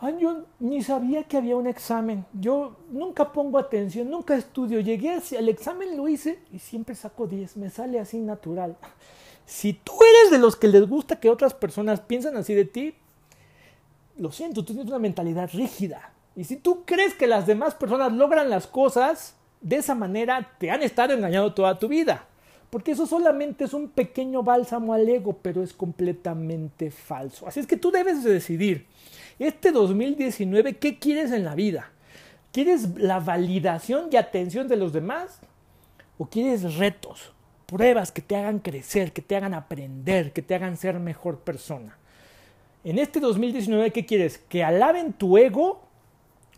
[0.00, 2.26] Ay, yo ni sabía que había un examen.
[2.32, 4.80] Yo nunca pongo atención, nunca estudio.
[4.80, 7.56] Llegué al examen, lo hice y siempre saco 10.
[7.56, 8.76] Me sale así natural.
[9.46, 12.94] Si tú eres de los que les gusta que otras personas piensen así de ti,
[14.18, 16.12] lo siento, tú tienes una mentalidad rígida.
[16.36, 20.70] Y si tú crees que las demás personas logran las cosas de esa manera, te
[20.70, 22.26] han estado engañando toda tu vida.
[22.68, 27.48] Porque eso solamente es un pequeño bálsamo al ego, pero es completamente falso.
[27.48, 28.86] Así es que tú debes de decidir,
[29.38, 31.90] este 2019, ¿qué quieres en la vida?
[32.52, 35.40] ¿Quieres la validación y atención de los demás?
[36.18, 37.32] ¿O quieres retos,
[37.64, 41.96] pruebas que te hagan crecer, que te hagan aprender, que te hagan ser mejor persona?
[42.84, 44.36] En este 2019, ¿qué quieres?
[44.36, 45.80] ¿Que alaben tu ego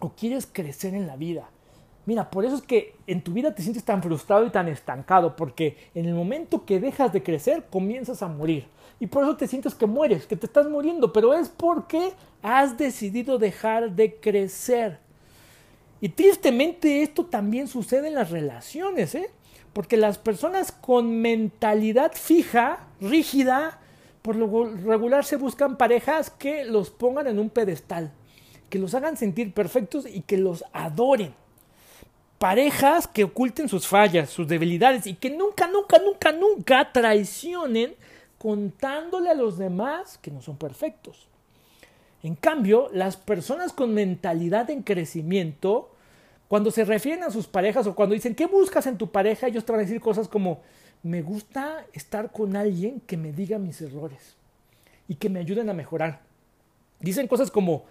[0.00, 1.48] o quieres crecer en la vida?
[2.06, 5.34] Mira, por eso es que en tu vida te sientes tan frustrado y tan estancado,
[5.34, 8.68] porque en el momento que dejas de crecer, comienzas a morir.
[9.00, 12.78] Y por eso te sientes que mueres, que te estás muriendo, pero es porque has
[12.78, 15.00] decidido dejar de crecer.
[16.00, 19.28] Y tristemente esto también sucede en las relaciones, ¿eh?
[19.72, 23.80] Porque las personas con mentalidad fija, rígida,
[24.22, 28.12] por lo regular se buscan parejas que los pongan en un pedestal,
[28.70, 31.34] que los hagan sentir perfectos y que los adoren.
[32.38, 37.94] Parejas que oculten sus fallas, sus debilidades y que nunca, nunca, nunca, nunca traicionen
[38.38, 41.28] contándole a los demás que no son perfectos.
[42.22, 45.90] En cambio, las personas con mentalidad en crecimiento,
[46.48, 49.46] cuando se refieren a sus parejas o cuando dicen, ¿qué buscas en tu pareja?
[49.46, 50.60] Ellos te van a decir cosas como,
[51.02, 54.36] me gusta estar con alguien que me diga mis errores
[55.08, 56.20] y que me ayuden a mejorar.
[57.00, 57.84] Dicen cosas como,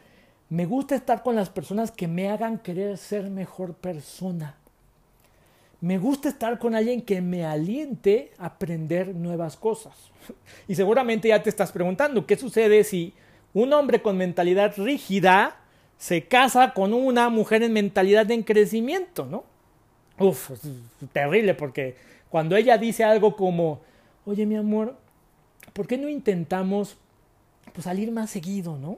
[0.49, 4.55] me gusta estar con las personas que me hagan querer ser mejor persona.
[5.81, 9.93] Me gusta estar con alguien que me aliente a aprender nuevas cosas.
[10.67, 13.13] Y seguramente ya te estás preguntando, ¿qué sucede si
[13.53, 15.58] un hombre con mentalidad rígida
[15.97, 19.43] se casa con una mujer en mentalidad en crecimiento, ¿no?
[20.17, 20.62] Uf, es
[21.12, 21.95] terrible porque
[22.29, 23.81] cuando ella dice algo como,
[24.25, 24.97] oye mi amor,
[25.73, 26.97] ¿por qué no intentamos
[27.73, 28.97] pues, salir más seguido, ¿no?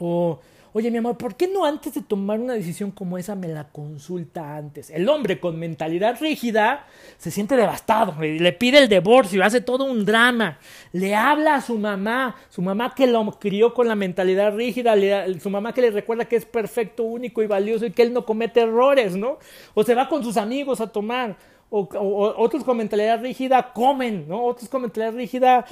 [0.00, 0.40] O
[0.72, 3.64] Oye, mi amor, ¿por qué no antes de tomar una decisión como esa me la
[3.64, 4.88] consulta antes?
[4.90, 6.86] El hombre con mentalidad rígida
[7.18, 10.60] se siente devastado, le pide el divorcio, hace todo un drama,
[10.92, 14.94] le habla a su mamá, su mamá que lo crió con la mentalidad rígida,
[15.40, 18.24] su mamá que le recuerda que es perfecto, único y valioso y que él no
[18.24, 19.38] comete errores, ¿no?
[19.74, 21.36] O se va con sus amigos a tomar,
[21.70, 24.44] o, otros con mentalidad rígida comen, ¿no?
[24.44, 25.64] Otros con mentalidad rígida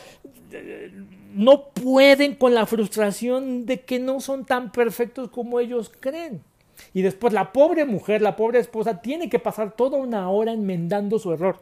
[0.52, 0.92] eh,
[1.34, 6.42] no pueden con la frustración de que no son tan perfectos como ellos creen.
[6.94, 11.18] Y después la pobre mujer, la pobre esposa, tiene que pasar toda una hora enmendando
[11.18, 11.60] su error,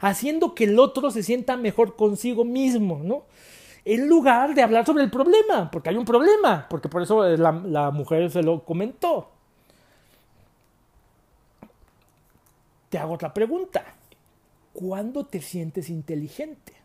[0.00, 3.24] haciendo que el otro se sienta mejor consigo mismo, ¿no?
[3.84, 7.52] En lugar de hablar sobre el problema, porque hay un problema, porque por eso la,
[7.52, 9.37] la mujer se lo comentó.
[12.88, 13.84] Te hago otra pregunta.
[14.72, 16.78] ¿Cuándo te sientes inteligente?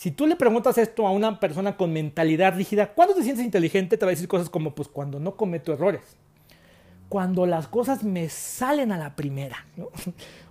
[0.00, 3.98] Si tú le preguntas esto a una persona con mentalidad rígida, ¿cuándo te sientes inteligente?
[3.98, 6.00] Te va a decir cosas como, pues cuando no cometo errores.
[7.10, 9.66] Cuando las cosas me salen a la primera.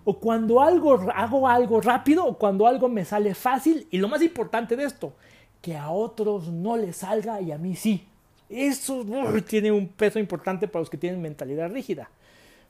[0.06, 3.88] O cuando algo, hago algo rápido o cuando algo me sale fácil.
[3.90, 5.14] Y lo más importante de esto,
[5.62, 8.08] que a otros no les salga y a mí sí.
[8.50, 9.04] Eso
[9.48, 12.10] tiene un peso importante para los que tienen mentalidad rígida.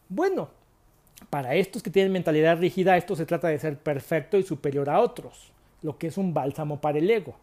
[0.07, 0.49] Bueno,
[1.29, 4.99] para estos que tienen mentalidad rígida, esto se trata de ser perfecto y superior a
[4.99, 5.51] otros
[5.81, 7.35] lo que es un bálsamo para el ego.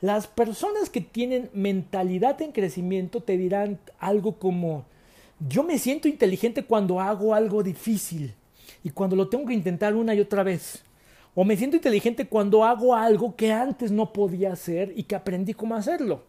[0.00, 4.84] Las personas que tienen mentalidad en crecimiento te dirán algo como,
[5.46, 8.34] yo me siento inteligente cuando hago algo difícil
[8.82, 10.82] y cuando lo tengo que intentar una y otra vez.
[11.34, 15.54] O me siento inteligente cuando hago algo que antes no podía hacer y que aprendí
[15.54, 16.24] cómo hacerlo.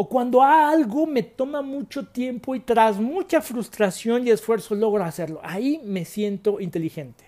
[0.00, 5.40] O cuando algo me toma mucho tiempo y tras mucha frustración y esfuerzo logro hacerlo.
[5.42, 7.24] Ahí me siento inteligente.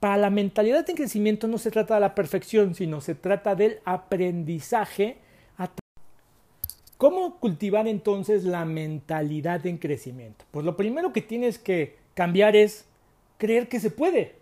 [0.00, 3.78] Para la mentalidad de crecimiento no se trata de la perfección, sino se trata del
[3.84, 5.18] aprendizaje.
[6.96, 10.44] ¿Cómo cultivar entonces la mentalidad en crecimiento?
[10.50, 12.86] Pues lo primero que tienes que cambiar es
[13.38, 14.34] creer que se puede.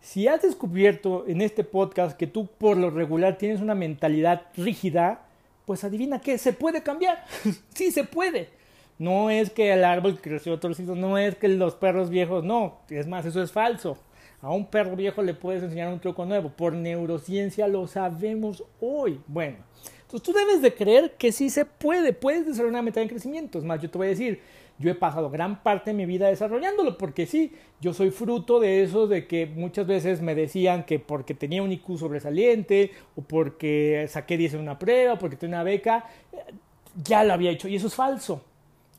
[0.00, 5.26] Si has descubierto en este podcast que tú por lo regular tienes una mentalidad rígida,
[5.66, 7.24] pues adivina qué, se puede cambiar.
[7.74, 8.50] sí, se puede.
[8.98, 13.06] No es que el árbol creció torcido, no es que los perros viejos, no, es
[13.06, 13.98] más, eso es falso.
[14.40, 16.50] A un perro viejo le puedes enseñar un truco nuevo.
[16.50, 19.20] Por neurociencia lo sabemos hoy.
[19.28, 19.58] Bueno,
[20.02, 22.12] entonces tú debes de creer que sí se puede.
[22.12, 23.58] Puedes desarrollar una meta de crecimiento.
[23.58, 24.40] Es más, yo te voy a decir,
[24.82, 28.82] yo he pasado gran parte de mi vida desarrollándolo, porque sí, yo soy fruto de
[28.82, 34.06] eso, de que muchas veces me decían que porque tenía un IQ sobresaliente, o porque
[34.08, 36.04] saqué 10 en una prueba, o porque tenía una beca,
[37.02, 38.42] ya lo había hecho, y eso es falso.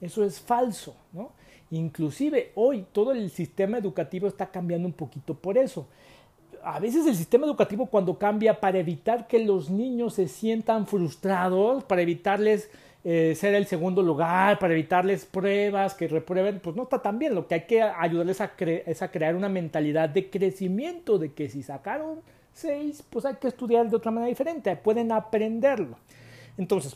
[0.01, 1.31] Eso es falso, ¿no?
[1.71, 5.87] Inclusive hoy todo el sistema educativo está cambiando un poquito por eso.
[6.63, 11.83] A veces el sistema educativo cuando cambia para evitar que los niños se sientan frustrados,
[11.83, 12.69] para evitarles
[13.05, 17.35] eh, ser el segundo lugar para evitarles pruebas que reprueben, pues no está tan bien.
[17.35, 21.49] Lo que hay que ayudarles a es a crear una mentalidad de crecimiento, de que
[21.49, 22.21] si sacaron
[22.53, 25.97] seis, pues hay que estudiar de otra manera diferente, pueden aprenderlo.
[26.57, 26.95] Entonces,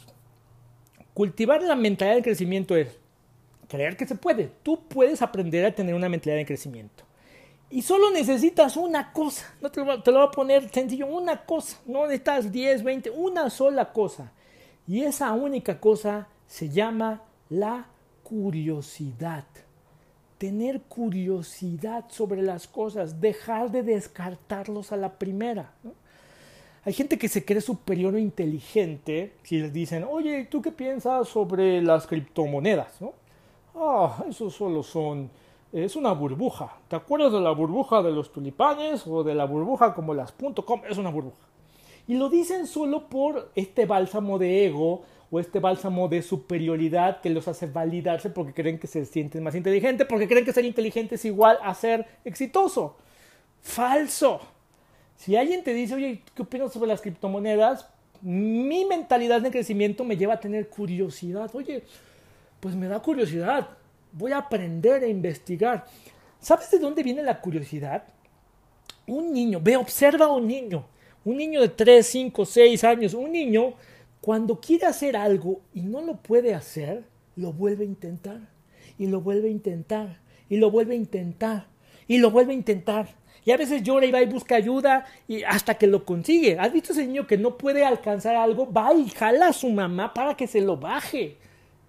[1.13, 2.97] cultivar la mentalidad de crecimiento es
[3.67, 4.49] creer que se puede.
[4.63, 7.03] Tú puedes aprender a tener una mentalidad de crecimiento.
[7.69, 9.53] Y solo necesitas una cosa.
[9.59, 11.77] No te te lo voy a poner sencillo, una cosa.
[11.85, 14.31] No necesitas 10, 20, una sola cosa.
[14.87, 17.87] Y esa única cosa se llama la
[18.23, 19.43] curiosidad.
[20.37, 25.73] Tener curiosidad sobre las cosas, dejar de descartarlos a la primera.
[26.85, 31.27] Hay gente que se cree superior o inteligente si les dicen, oye, ¿tú qué piensas
[31.27, 33.01] sobre las criptomonedas?
[33.01, 33.11] ¿no?
[33.75, 35.29] Ah, eso solo son,
[35.73, 36.77] es una burbuja.
[36.87, 40.81] ¿Te acuerdas de la burbuja de los tulipanes o de la burbuja como las .com?
[40.89, 41.45] Es una burbuja.
[42.07, 47.29] Y lo dicen solo por este bálsamo de ego o este bálsamo de superioridad que
[47.29, 51.15] los hace validarse porque creen que se sienten más inteligentes, porque creen que ser inteligente
[51.15, 52.95] es igual a ser exitoso.
[53.61, 54.39] Falso.
[55.17, 57.89] Si alguien te dice, oye, ¿qué opinas sobre las criptomonedas?
[58.21, 61.49] Mi mentalidad de crecimiento me lleva a tener curiosidad.
[61.53, 61.83] Oye,
[62.59, 63.67] pues me da curiosidad.
[64.13, 65.85] Voy a aprender a investigar.
[66.39, 68.03] ¿Sabes de dónde viene la curiosidad?
[69.07, 70.85] Un niño, ve, observa a un niño.
[71.27, 73.73] Un niño de 3, 5, 6 años, un niño,
[74.21, 77.03] cuando quiere hacer algo y no lo puede hacer,
[77.35, 78.39] lo vuelve a intentar.
[78.97, 80.19] Y lo vuelve a intentar.
[80.47, 81.65] Y lo vuelve a intentar.
[82.07, 83.09] Y lo vuelve a intentar.
[83.43, 86.57] Y a veces llora y va y busca ayuda y hasta que lo consigue.
[86.57, 88.71] ¿Has visto ese niño que no puede alcanzar algo?
[88.71, 91.35] Va y jala a su mamá para que se lo baje.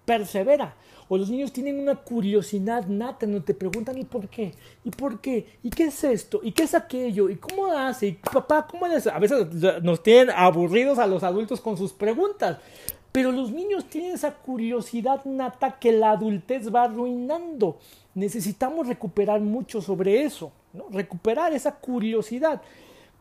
[0.03, 0.75] Persevera.
[1.09, 4.53] O los niños tienen una curiosidad nata, no te preguntan ¿y por qué?
[4.85, 5.45] ¿Y por qué?
[5.63, 6.39] ¿Y qué es esto?
[6.43, 7.29] ¿Y qué es aquello?
[7.29, 8.07] ¿Y cómo hace?
[8.07, 9.07] ¿Y papá, cómo es?
[9.07, 9.47] A veces
[9.81, 12.59] nos tienen aburridos a los adultos con sus preguntas.
[13.11, 17.79] Pero los niños tienen esa curiosidad nata que la adultez va arruinando.
[18.13, 20.51] Necesitamos recuperar mucho sobre eso.
[20.91, 22.61] Recuperar esa curiosidad.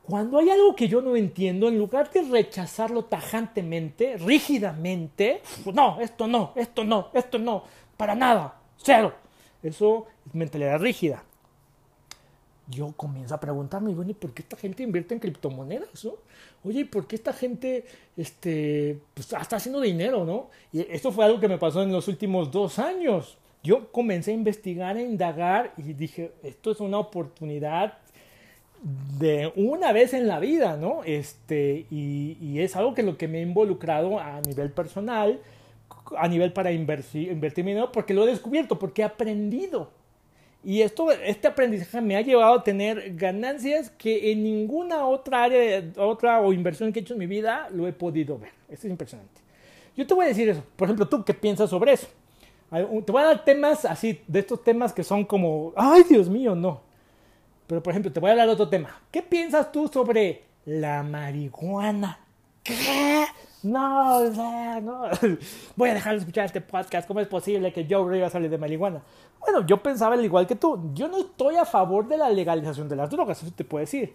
[0.08, 5.42] Cuando hay algo que yo no entiendo, en lugar de rechazarlo tajantemente, rígidamente,
[5.74, 9.12] no, esto no, esto no, esto no, para nada, cero.
[9.62, 11.22] Eso es mentalidad rígida.
[12.68, 16.02] Yo comienzo a preguntarme, bueno, ¿y por qué esta gente invierte en criptomonedas?
[16.06, 16.14] ¿no?
[16.64, 17.84] Oye, ¿y por qué esta gente
[18.16, 20.24] este, pues, está haciendo dinero?
[20.24, 20.48] ¿no?
[20.72, 24.34] Y esto fue algo que me pasó en los últimos dos años yo comencé a
[24.34, 27.98] investigar, a indagar y dije, esto es una oportunidad
[28.82, 31.02] de una vez en la vida, ¿no?
[31.04, 35.40] Este, y, es algo que lo que me he involucrado a nivel personal,
[36.16, 39.90] a nivel para invertir, invertir mi dinero, porque lo he descubierto, porque he aprendido.
[40.64, 45.84] Y esto, este aprendizaje me ha llevado a tener ganancias que en ninguna otra área,
[45.96, 48.50] otra o inversión que he hecho en mi vida lo he podido ver.
[48.68, 49.40] Esto es impresionante.
[49.96, 50.62] Yo te voy a decir eso.
[50.76, 52.08] Por ejemplo, ¿tú qué piensas sobre eso?
[52.70, 56.54] Te voy a dar temas así, de estos temas que son como, ay Dios mío,
[56.54, 56.87] no.
[57.68, 59.00] Pero por ejemplo, te voy a hablar de otro tema.
[59.12, 62.18] ¿Qué piensas tú sobre la marihuana?
[62.64, 63.26] ¿Qué?
[63.62, 64.24] No,
[64.80, 65.02] no.
[65.76, 67.06] Voy a dejar de escuchar este podcast.
[67.06, 69.02] ¿Cómo es posible que Joe Rivas hable de marihuana?
[69.40, 70.90] Bueno, yo pensaba al igual que tú.
[70.94, 74.14] Yo no estoy a favor de la legalización de las drogas, eso te puedo decir.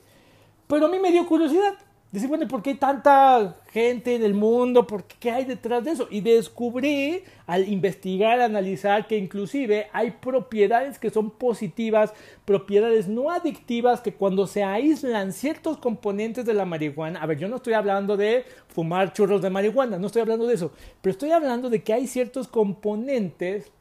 [0.67, 1.73] Pero a mí me dio curiosidad.
[2.13, 4.85] Decir, bueno, ¿por qué hay tanta gente en el mundo?
[4.85, 6.07] ¿Por qué, hay detrás de eso?
[6.11, 12.13] Y descubrí al investigar, analizar que inclusive hay propiedades que son positivas,
[12.45, 17.47] propiedades no adictivas que cuando se aíslan ciertos componentes de la marihuana, a ver, yo
[17.47, 21.31] no estoy hablando de fumar churros de marihuana, no estoy hablando de eso, pero estoy
[21.31, 23.71] hablando de que hay ciertos componentes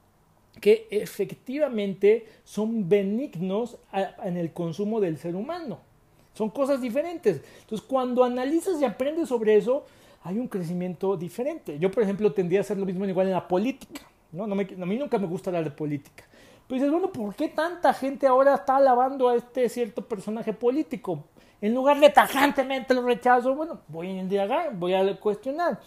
[0.59, 3.77] que efectivamente son benignos
[4.25, 5.92] en el consumo del ser humano.
[6.35, 7.43] Son cosas diferentes.
[7.61, 9.85] Entonces, cuando analizas y aprendes sobre eso,
[10.25, 11.79] hay un crecimiento diferente.
[11.79, 14.03] Yo, por ejemplo, tendría a hacer lo mismo igual en la política.
[14.31, 14.47] ¿no?
[14.47, 16.25] No me, a mí nunca me gusta hablar de política.
[16.67, 21.25] Pero dices, bueno, ¿por qué tanta gente ahora está alabando a este cierto personaje político?
[21.61, 25.79] En lugar de tajantemente lo rechazo, bueno, voy a indagar, voy a cuestionar.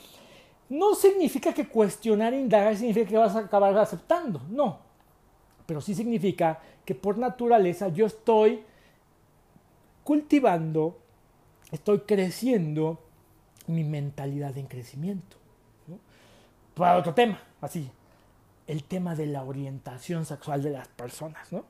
[0.69, 4.79] No significa que cuestionar e indagar significa que vas a acabar aceptando, no.
[5.65, 8.63] Pero sí significa que por naturaleza yo estoy
[10.05, 10.99] cultivando,
[11.71, 12.99] estoy creciendo
[13.67, 15.35] mi mentalidad en crecimiento.
[16.75, 17.89] Para otro tema, así,
[18.67, 21.51] el tema de la orientación sexual de las personas.
[21.51, 21.65] ¿no?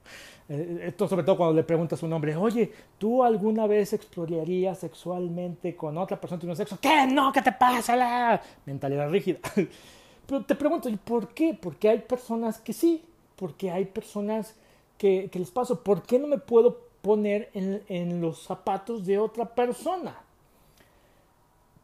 [0.50, 4.80] Eh, esto sobre todo cuando le preguntas a un hombre, oye, ¿tú alguna vez explorarías
[4.80, 6.78] sexualmente con otra persona de un sexo?
[6.82, 7.08] ¿Qué?
[7.08, 7.96] No, ¿qué te pasa?
[7.96, 9.40] La mentalidad rígida.
[10.28, 11.58] Pero te pregunto, ¿y por qué?
[11.60, 13.06] Porque hay personas que sí,
[13.38, 14.56] porque hay personas
[14.98, 19.46] que, que les paso, ¿por qué no me puedo poner en, los zapatos de otra
[19.46, 20.16] persona.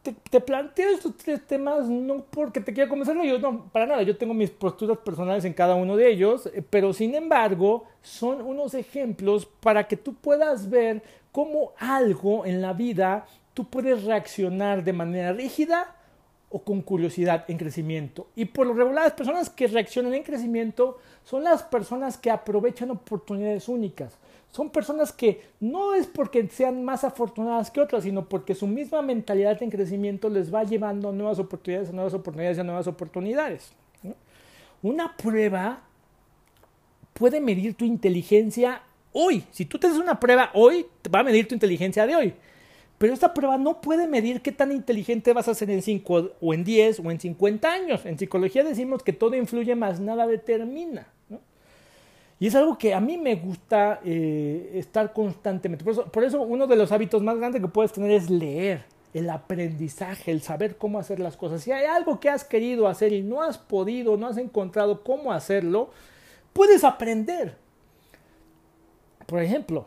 [0.02, 4.16] te, planteo estos tres temas no porque te quiera convencerlo, yo no, para nada, yo
[4.16, 8.74] tengo mis posturas personales en cada uno de ellos, eh, pero sin embargo son unos
[8.74, 14.92] ejemplos para que tú puedas ver cómo algo en la vida tú puedes reaccionar de
[14.92, 15.94] manera rígida
[16.50, 18.26] o con curiosidad en crecimiento.
[18.34, 22.90] Y por lo regular las personas que reaccionan en crecimiento son las personas que aprovechan
[22.90, 24.18] oportunidades únicas
[24.52, 29.00] son personas que no es porque sean más afortunadas que otras, sino porque su misma
[29.00, 33.72] mentalidad en crecimiento les va llevando nuevas oportunidades, a nuevas oportunidades, a nuevas oportunidades.
[34.82, 35.82] Una prueba
[37.14, 38.82] puede medir tu inteligencia
[39.12, 39.42] hoy.
[39.52, 42.34] Si tú te haces una prueba hoy, va a medir tu inteligencia de hoy.
[42.98, 46.54] Pero esta prueba no puede medir qué tan inteligente vas a ser en 5 o
[46.54, 48.04] en 10 o en 50 años.
[48.04, 51.08] En psicología decimos que todo influye más nada determina.
[52.42, 55.84] Y es algo que a mí me gusta eh, estar constantemente.
[55.84, 58.82] Por eso, uno de los hábitos más grandes que puedes tener es leer,
[59.14, 61.62] el aprendizaje, el saber cómo hacer las cosas.
[61.62, 65.32] Si hay algo que has querido hacer y no has podido, no has encontrado cómo
[65.32, 65.90] hacerlo,
[66.52, 67.56] puedes aprender.
[69.24, 69.86] Por ejemplo,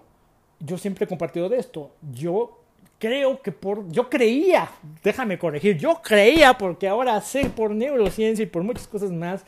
[0.61, 1.91] yo siempre he compartido de esto.
[2.13, 2.57] Yo
[2.99, 4.69] creo que por, yo creía,
[5.03, 9.43] déjame corregir, yo creía porque ahora sé por neurociencia y por muchas cosas más,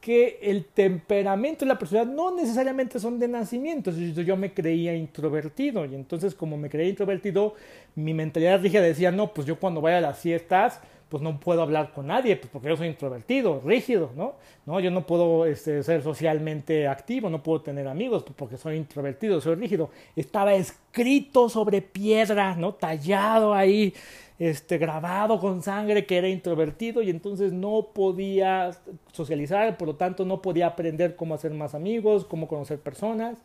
[0.00, 3.90] que el temperamento y la personalidad no necesariamente son de nacimiento.
[3.90, 7.54] Yo me creía introvertido y entonces como me creía introvertido,
[7.94, 10.80] mi mentalidad rígida decía, no, pues yo cuando vaya a las fiestas,
[11.10, 14.34] pues no puedo hablar con nadie, pues porque yo soy introvertido, rígido, ¿no?
[14.64, 14.78] ¿No?
[14.78, 19.40] Yo no puedo este, ser socialmente activo, no puedo tener amigos pues porque soy introvertido,
[19.40, 19.90] soy rígido.
[20.14, 22.74] Estaba escrito sobre piedra, ¿no?
[22.74, 23.92] Tallado ahí
[24.40, 28.70] este, grabado con sangre que era introvertido y entonces no podía
[29.12, 33.36] socializar, por lo tanto no podía aprender cómo hacer más amigos, cómo conocer personas.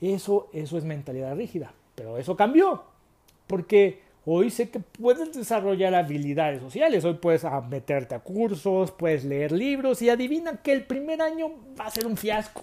[0.00, 1.74] Eso, eso es mentalidad rígida.
[1.96, 2.84] Pero eso cambió,
[3.48, 7.04] porque hoy sé que puedes desarrollar habilidades sociales.
[7.04, 11.86] Hoy puedes meterte a cursos, puedes leer libros y adivina que el primer año va
[11.86, 12.62] a ser un fiasco.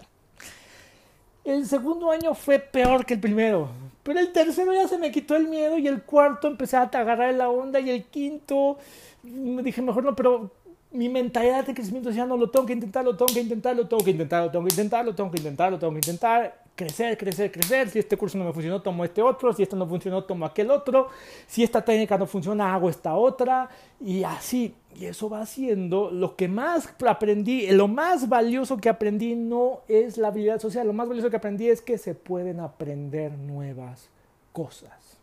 [1.43, 3.69] El segundo año fue peor que el primero.
[4.05, 7.33] Pero el tercero ya se me quitó el miedo y el cuarto empecé a agarrar
[7.33, 8.77] la onda y el quinto
[9.23, 10.51] me dije mejor no, pero
[10.91, 13.87] mi mentalidad de crecimiento decía no, lo tengo que intentar, lo tengo que intentar, lo
[13.87, 16.64] tengo que intentar, lo tengo que intentar, lo tengo que intentar, lo tengo que intentar
[16.75, 17.89] crecer, crecer, crecer.
[17.89, 19.53] Si este curso no me funcionó, tomo este otro.
[19.53, 21.07] Si esto no funcionó, tomo aquel otro.
[21.47, 23.69] Si esta técnica no funciona, hago esta otra.
[23.99, 24.75] Y así.
[24.95, 30.17] Y eso va haciendo lo que más aprendí, lo más valioso que aprendí no es
[30.17, 30.87] la habilidad social.
[30.87, 34.09] Lo más valioso que aprendí es que se pueden aprender nuevas
[34.53, 35.17] cosas.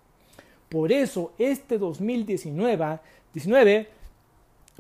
[0.69, 2.99] Por eso este 2019,
[3.33, 3.89] 19,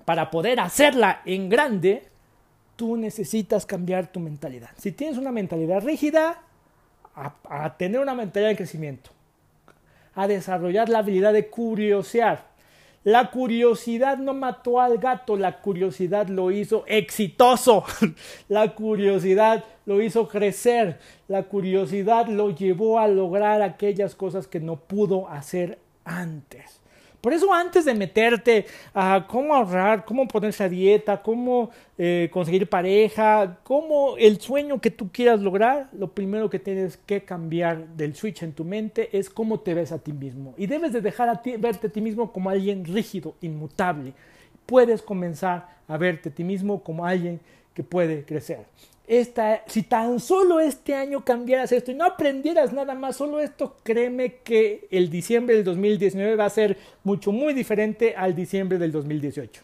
[0.04, 2.02] para poder hacerla en grande,
[2.76, 4.70] tú necesitas cambiar tu mentalidad.
[4.76, 6.42] Si tienes una mentalidad rígida,
[7.14, 9.10] a, tener una mentalidad de crecimiento,
[10.14, 12.50] a desarrollar la habilidad de curiosear.
[13.04, 17.84] La curiosidad no mató al gato, la curiosidad lo hizo exitoso,
[18.48, 24.76] la curiosidad lo hizo crecer, la curiosidad lo llevó a lograr aquellas cosas que no
[24.76, 26.81] pudo hacer antes.
[27.22, 32.68] Por eso antes de meterte a cómo ahorrar, cómo ponerse a dieta, cómo eh, conseguir
[32.68, 38.16] pareja, cómo el sueño que tú quieras lograr, lo primero que tienes que cambiar del
[38.16, 40.52] switch en tu mente es cómo te ves a ti mismo.
[40.56, 44.14] Y debes de dejar a ti, verte a ti mismo como alguien rígido, inmutable.
[44.66, 47.38] Puedes comenzar a verte a ti mismo como alguien
[47.72, 48.66] que puede crecer
[49.06, 53.76] esta, si tan solo este año cambiaras esto y no aprendieras nada más, solo esto,
[53.82, 58.92] créeme que el diciembre del 2019 va a ser mucho, muy diferente al diciembre del
[58.92, 59.62] 2018.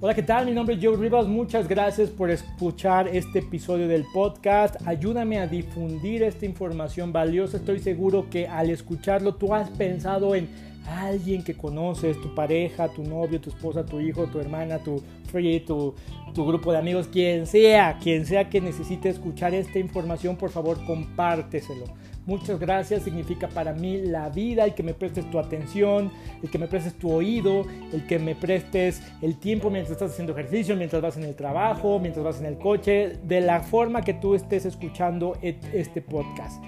[0.00, 0.46] Hola, ¿qué tal?
[0.46, 1.26] Mi nombre es Joe Rivas.
[1.26, 4.76] Muchas gracias por escuchar este episodio del podcast.
[4.86, 7.56] Ayúdame a difundir esta información valiosa.
[7.56, 10.48] Estoy seguro que al escucharlo tú has pensado en
[10.88, 15.60] alguien que conoces, tu pareja, tu novio, tu esposa, tu hijo, tu hermana, tu free,
[15.60, 15.94] tu,
[16.34, 20.84] tu grupo de amigos, quien sea, quien sea que necesite escuchar esta información, por favor
[20.86, 21.84] compárteselo.
[22.28, 26.12] Muchas gracias significa para mí la vida, el que me prestes tu atención,
[26.42, 30.34] el que me prestes tu oído, el que me prestes el tiempo mientras estás haciendo
[30.34, 34.12] ejercicio, mientras vas en el trabajo, mientras vas en el coche, de la forma que
[34.12, 36.62] tú estés escuchando este podcast.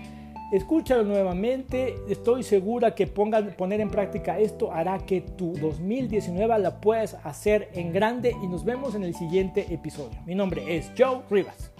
[0.52, 6.80] Escúchalo nuevamente, estoy segura que pongan, poner en práctica esto hará que tu 2019 la
[6.80, 10.18] puedas hacer en grande y nos vemos en el siguiente episodio.
[10.26, 11.70] Mi nombre es Joe Rivas.